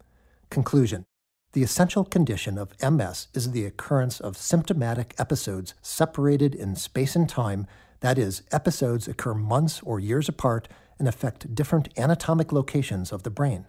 Conclusion 0.49 1.05
The 1.53 1.63
essential 1.63 2.03
condition 2.03 2.57
of 2.57 2.73
MS 2.83 3.29
is 3.33 3.51
the 3.51 3.63
occurrence 3.63 4.19
of 4.19 4.35
symptomatic 4.35 5.15
episodes 5.17 5.75
separated 5.81 6.53
in 6.55 6.75
space 6.75 7.15
and 7.15 7.29
time, 7.29 7.67
that 8.01 8.17
is, 8.17 8.43
episodes 8.51 9.07
occur 9.07 9.33
months 9.33 9.81
or 9.81 9.97
years 9.97 10.27
apart 10.27 10.67
and 10.99 11.07
affect 11.07 11.55
different 11.55 11.89
anatomic 11.97 12.51
locations 12.51 13.11
of 13.11 13.23
the 13.23 13.31
brain. 13.31 13.65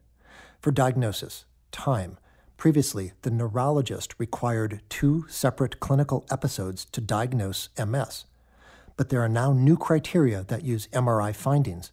For 0.61 0.71
diagnosis, 0.71 1.47
time, 1.73 2.19
Previously, 2.61 3.13
the 3.23 3.31
neurologist 3.31 4.15
required 4.19 4.83
two 4.91 5.25
separate 5.31 5.81
clinical 5.81 6.27
episodes 6.31 6.85
to 6.93 7.01
diagnose 7.01 7.71
MS. 7.79 8.27
But 8.99 9.09
there 9.09 9.23
are 9.23 9.31
now 9.31 9.55
new 9.55 9.79
criteria 9.79 10.45
that 10.49 10.63
use 10.63 10.87
MRI 10.89 11.35
findings. 11.35 11.91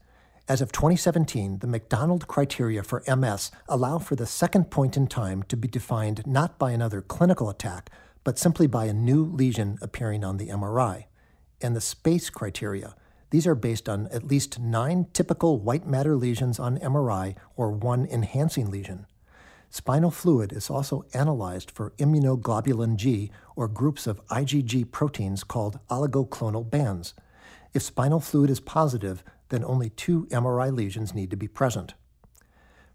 As 0.50 0.60
of 0.60 0.74
2017, 0.74 1.60
the 1.60 1.68
McDonald 1.68 2.28
criteria 2.28 2.84
for 2.84 3.02
MS 3.08 3.50
allow 3.70 3.98
for 3.98 4.18
the 4.18 4.26
second 4.26 4.70
point 4.70 4.98
in 4.98 5.08
time 5.08 5.42
to 5.44 5.56
be 5.56 5.70
defined 5.70 6.28
not 6.28 6.60
by 6.60 6.72
another 6.72 7.00
clinical 7.00 7.50
attack, 7.50 7.90
but 8.26 8.38
simply 8.38 8.68
by 8.68 8.88
a 8.88 8.94
new 8.94 9.24
lesion 9.24 9.78
appearing 9.82 10.26
on 10.26 10.36
the 10.36 10.50
MRI. 10.50 11.06
And 11.62 11.78
the 11.78 11.82
SPACE 11.82 12.30
criteria, 12.30 12.94
these 13.30 13.48
are 13.48 13.56
based 13.56 13.90
on 13.90 14.08
at 14.08 14.28
least 14.28 14.60
nine 14.60 15.08
typical 15.14 15.60
white 15.60 15.86
matter 15.86 16.16
lesions 16.16 16.60
on 16.60 16.78
MRI 16.80 17.36
or 17.56 17.72
one 17.72 18.06
enhancing 18.06 18.72
lesion. 18.72 19.06
Spinal 19.70 20.12
fluid 20.12 20.54
is 20.54 20.70
also 20.70 21.06
analyzed 21.14 21.72
for 21.72 21.92
immunoglobulin 21.98 22.96
G 22.96 23.32
or 23.56 23.68
groups 23.68 24.08
of 24.08 24.26
IgG 24.28 24.92
proteins 24.92 25.44
called 25.44 25.80
oligoclonal 25.90 26.70
bands. 26.70 27.14
If 27.74 27.84
spinal 27.84 28.22
fluid 28.22 28.50
is 28.50 28.62
positive, 28.62 29.24
then 29.50 29.66
only 29.66 29.90
two 29.90 30.26
MRI 30.28 30.76
lesions 30.76 31.14
need 31.14 31.30
to 31.32 31.38
be 31.38 31.48
present. 31.48 31.96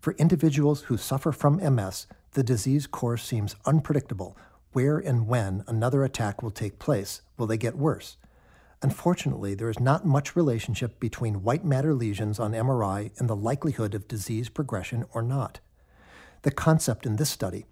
For 0.01 0.15
individuals 0.15 0.83
who 0.83 0.97
suffer 0.97 1.31
from 1.31 1.57
MS, 1.57 2.07
the 2.33 2.43
disease 2.43 2.87
course 2.87 3.23
seems 3.23 3.55
unpredictable. 3.67 4.37
Where 4.73 4.99
and 4.99 5.29
when 5.29 5.65
another 5.67 6.03
attack 6.03 6.43
will 6.43 6.51
take 6.51 6.79
place, 6.79 7.21
will 7.37 7.47
they 7.47 7.59
get 7.59 7.77
worse? 7.77 8.17
Unfortunately, 8.83 9.55
there 9.55 9.71
is 9.71 9.79
not 9.79 10.05
much 10.05 10.35
relationship 10.35 10.99
between 10.99 11.45
white 11.45 11.65
matter 11.65 11.95
lesions 11.95 12.41
on 12.41 12.51
MRI 12.51 13.17
and 13.19 13.31
the 13.31 13.37
likelihood 13.37 13.95
of 13.95 14.09
disease 14.09 14.49
progression 14.49 15.05
or 15.15 15.23
not. 15.23 15.61
The 16.43 16.51
concept 16.51 17.07
in 17.07 17.15
this 17.15 17.31
study, 17.31 17.65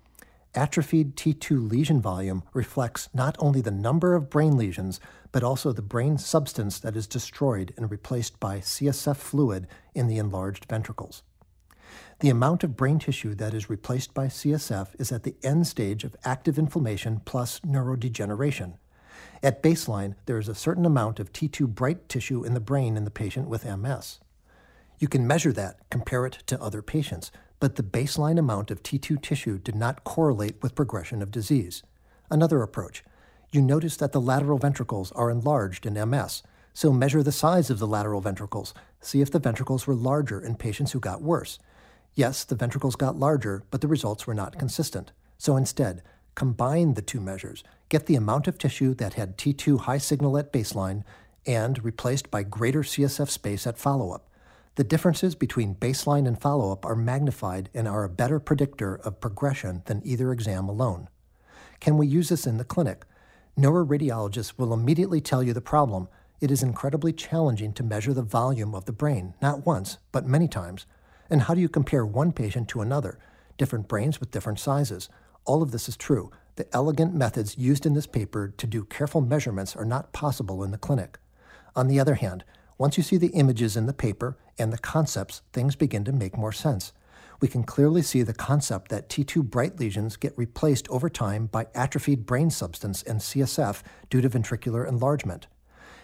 atrophied 0.54 1.16
T2 1.16 1.68
lesion 1.68 2.00
volume, 2.00 2.44
reflects 2.54 3.08
not 3.12 3.34
only 3.40 3.60
the 3.60 3.72
number 3.72 4.14
of 4.14 4.30
brain 4.30 4.56
lesions, 4.56 5.00
but 5.32 5.42
also 5.42 5.72
the 5.72 5.82
brain 5.82 6.16
substance 6.16 6.78
that 6.78 6.96
is 6.96 7.08
destroyed 7.08 7.74
and 7.76 7.90
replaced 7.90 8.38
by 8.38 8.58
CSF 8.58 9.16
fluid 9.16 9.66
in 9.92 10.06
the 10.06 10.18
enlarged 10.18 10.66
ventricles. 10.66 11.24
The 12.20 12.30
amount 12.30 12.62
of 12.62 12.76
brain 12.76 13.00
tissue 13.00 13.34
that 13.34 13.52
is 13.52 13.68
replaced 13.68 14.14
by 14.14 14.26
CSF 14.26 14.88
is 15.00 15.10
at 15.10 15.24
the 15.24 15.34
end 15.42 15.66
stage 15.66 16.04
of 16.04 16.14
active 16.24 16.56
inflammation 16.56 17.20
plus 17.24 17.58
neurodegeneration. 17.60 18.74
At 19.42 19.62
baseline, 19.62 20.14
there 20.26 20.38
is 20.38 20.48
a 20.48 20.54
certain 20.54 20.84
amount 20.84 21.20
of 21.20 21.32
T2 21.32 21.68
bright 21.68 22.08
tissue 22.08 22.44
in 22.44 22.54
the 22.54 22.60
brain 22.60 22.96
in 22.96 23.04
the 23.04 23.10
patient 23.10 23.48
with 23.48 23.64
MS. 23.64 24.18
You 24.98 25.08
can 25.08 25.26
measure 25.26 25.52
that, 25.52 25.78
compare 25.90 26.26
it 26.26 26.38
to 26.46 26.60
other 26.60 26.82
patients, 26.82 27.32
but 27.58 27.76
the 27.76 27.82
baseline 27.82 28.38
amount 28.38 28.70
of 28.70 28.82
T2 28.82 29.22
tissue 29.22 29.58
did 29.58 29.74
not 29.74 30.04
correlate 30.04 30.62
with 30.62 30.74
progression 30.74 31.22
of 31.22 31.30
disease. 31.30 31.82
Another 32.30 32.62
approach. 32.62 33.02
You 33.52 33.62
notice 33.62 33.96
that 33.96 34.12
the 34.12 34.20
lateral 34.20 34.58
ventricles 34.58 35.10
are 35.12 35.30
enlarged 35.30 35.84
in 35.84 35.94
MS, 35.94 36.42
so 36.72 36.92
measure 36.92 37.22
the 37.22 37.32
size 37.32 37.68
of 37.68 37.78
the 37.78 37.86
lateral 37.86 38.20
ventricles. 38.20 38.72
See 39.00 39.20
if 39.20 39.30
the 39.30 39.38
ventricles 39.38 39.86
were 39.86 39.94
larger 39.94 40.40
in 40.40 40.54
patients 40.54 40.92
who 40.92 41.00
got 41.00 41.22
worse. 41.22 41.58
Yes, 42.14 42.44
the 42.44 42.54
ventricles 42.54 42.96
got 42.96 43.16
larger, 43.16 43.62
but 43.70 43.80
the 43.80 43.88
results 43.88 44.26
were 44.26 44.34
not 44.34 44.58
consistent. 44.58 45.12
So 45.38 45.56
instead, 45.56 46.02
combine 46.40 46.94
the 46.94 47.02
two 47.02 47.20
measures. 47.20 47.62
Get 47.90 48.06
the 48.06 48.16
amount 48.16 48.48
of 48.48 48.56
tissue 48.56 48.94
that 48.94 49.12
had 49.12 49.36
T2 49.36 49.80
high 49.80 49.98
signal 49.98 50.38
at 50.38 50.54
baseline 50.54 51.04
and 51.44 51.84
replaced 51.84 52.30
by 52.30 52.44
greater 52.44 52.80
CSF 52.80 53.28
space 53.28 53.66
at 53.66 53.76
follow 53.76 54.12
up. 54.12 54.26
The 54.76 54.84
differences 54.84 55.34
between 55.34 55.74
baseline 55.74 56.26
and 56.26 56.40
follow 56.40 56.72
up 56.72 56.86
are 56.86 56.96
magnified 56.96 57.68
and 57.74 57.86
are 57.86 58.04
a 58.04 58.08
better 58.08 58.40
predictor 58.40 58.94
of 58.94 59.20
progression 59.20 59.82
than 59.84 60.00
either 60.02 60.32
exam 60.32 60.66
alone. 60.66 61.10
Can 61.78 61.98
we 61.98 62.06
use 62.06 62.30
this 62.30 62.46
in 62.46 62.56
the 62.56 62.64
clinic? 62.64 63.04
Neuroradiologists 63.58 64.54
will 64.56 64.72
immediately 64.72 65.20
tell 65.20 65.42
you 65.42 65.52
the 65.52 65.60
problem. 65.60 66.08
It 66.40 66.50
is 66.50 66.62
incredibly 66.62 67.12
challenging 67.12 67.74
to 67.74 67.82
measure 67.82 68.14
the 68.14 68.22
volume 68.22 68.74
of 68.74 68.86
the 68.86 68.92
brain, 68.92 69.34
not 69.42 69.66
once, 69.66 69.98
but 70.10 70.24
many 70.24 70.48
times. 70.48 70.86
And 71.28 71.42
how 71.42 71.52
do 71.52 71.60
you 71.60 71.68
compare 71.68 72.06
one 72.06 72.32
patient 72.32 72.66
to 72.68 72.80
another? 72.80 73.18
Different 73.58 73.88
brains 73.88 74.20
with 74.20 74.30
different 74.30 74.58
sizes. 74.58 75.10
All 75.44 75.62
of 75.62 75.70
this 75.70 75.88
is 75.88 75.96
true. 75.96 76.30
the 76.56 76.76
elegant 76.76 77.14
methods 77.14 77.56
used 77.56 77.86
in 77.86 77.94
this 77.94 78.06
paper 78.06 78.52
to 78.58 78.66
do 78.66 78.84
careful 78.84 79.22
measurements 79.22 79.74
are 79.74 79.84
not 79.84 80.12
possible 80.12 80.62
in 80.62 80.72
the 80.72 80.76
clinic. 80.76 81.18
On 81.74 81.88
the 81.88 81.98
other 81.98 82.16
hand, 82.16 82.44
once 82.76 82.98
you 82.98 83.02
see 83.02 83.16
the 83.16 83.28
images 83.28 83.78
in 83.78 83.86
the 83.86 83.94
paper 83.94 84.36
and 84.58 84.70
the 84.70 84.78
concepts, 84.78 85.40
things 85.54 85.74
begin 85.74 86.04
to 86.04 86.12
make 86.12 86.36
more 86.36 86.52
sense. 86.52 86.92
We 87.40 87.48
can 87.48 87.64
clearly 87.64 88.02
see 88.02 88.22
the 88.22 88.34
concept 88.34 88.90
that 88.90 89.08
T2 89.08 89.44
bright 89.44 89.80
lesions 89.80 90.16
get 90.16 90.36
replaced 90.36 90.86
over 90.90 91.08
time 91.08 91.46
by 91.46 91.68
atrophied 91.74 92.26
brain 92.26 92.50
substance 92.50 93.02
and 93.02 93.20
CSF 93.20 93.82
due 94.10 94.20
to 94.20 94.28
ventricular 94.28 94.86
enlargement. 94.86 95.46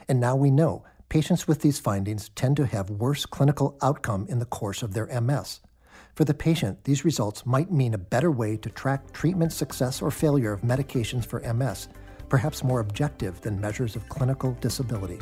And 0.09 0.19
now 0.19 0.37
we 0.37 0.51
know 0.51 0.85
patients 1.11 1.47
with 1.47 1.61
these 1.61 1.79
findings 1.79 2.31
tend 2.31 2.57
to 2.57 2.67
have 2.67 2.89
worse 2.89 3.27
clinical 3.27 3.77
outcome 3.83 4.27
in 4.31 4.39
the 4.39 4.47
course 4.47 4.83
of 4.83 4.95
their 4.95 5.21
MS. 5.21 5.61
For 6.17 6.25
the 6.25 6.33
patient, 6.33 6.83
these 6.85 7.05
results 7.05 7.45
might 7.45 7.71
mean 7.71 7.93
a 7.93 7.99
better 7.99 8.31
way 8.31 8.57
to 8.57 8.71
track 8.71 9.13
treatment 9.13 9.53
success 9.53 10.01
or 10.01 10.11
failure 10.11 10.51
of 10.51 10.63
medications 10.63 11.27
for 11.27 11.41
MS, 11.53 11.89
perhaps 12.31 12.65
more 12.65 12.81
objective 12.81 13.39
than 13.43 13.61
measures 13.61 13.97
of 13.97 14.09
clinical 14.09 14.57
disability. 14.63 15.21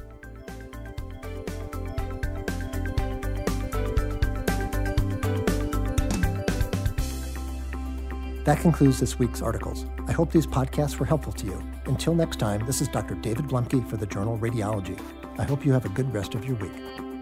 That 8.44 8.60
concludes 8.60 9.00
this 9.00 9.18
week's 9.18 9.42
articles. 9.42 9.86
I 10.06 10.12
hope 10.12 10.30
these 10.30 10.46
podcasts 10.46 11.00
were 11.00 11.06
helpful 11.06 11.32
to 11.32 11.46
you. 11.46 11.60
Until 11.86 12.14
next 12.14 12.38
time, 12.38 12.64
this 12.66 12.80
is 12.80 12.86
Dr. 12.86 13.16
David 13.16 13.46
Bluemke 13.46 13.84
for 13.90 13.96
the 13.96 14.06
journal 14.06 14.38
Radiology. 14.38 15.00
I 15.40 15.42
hope 15.42 15.66
you 15.66 15.72
have 15.72 15.86
a 15.86 15.88
good 15.88 16.14
rest 16.14 16.36
of 16.36 16.44
your 16.44 16.54
week. 16.54 17.13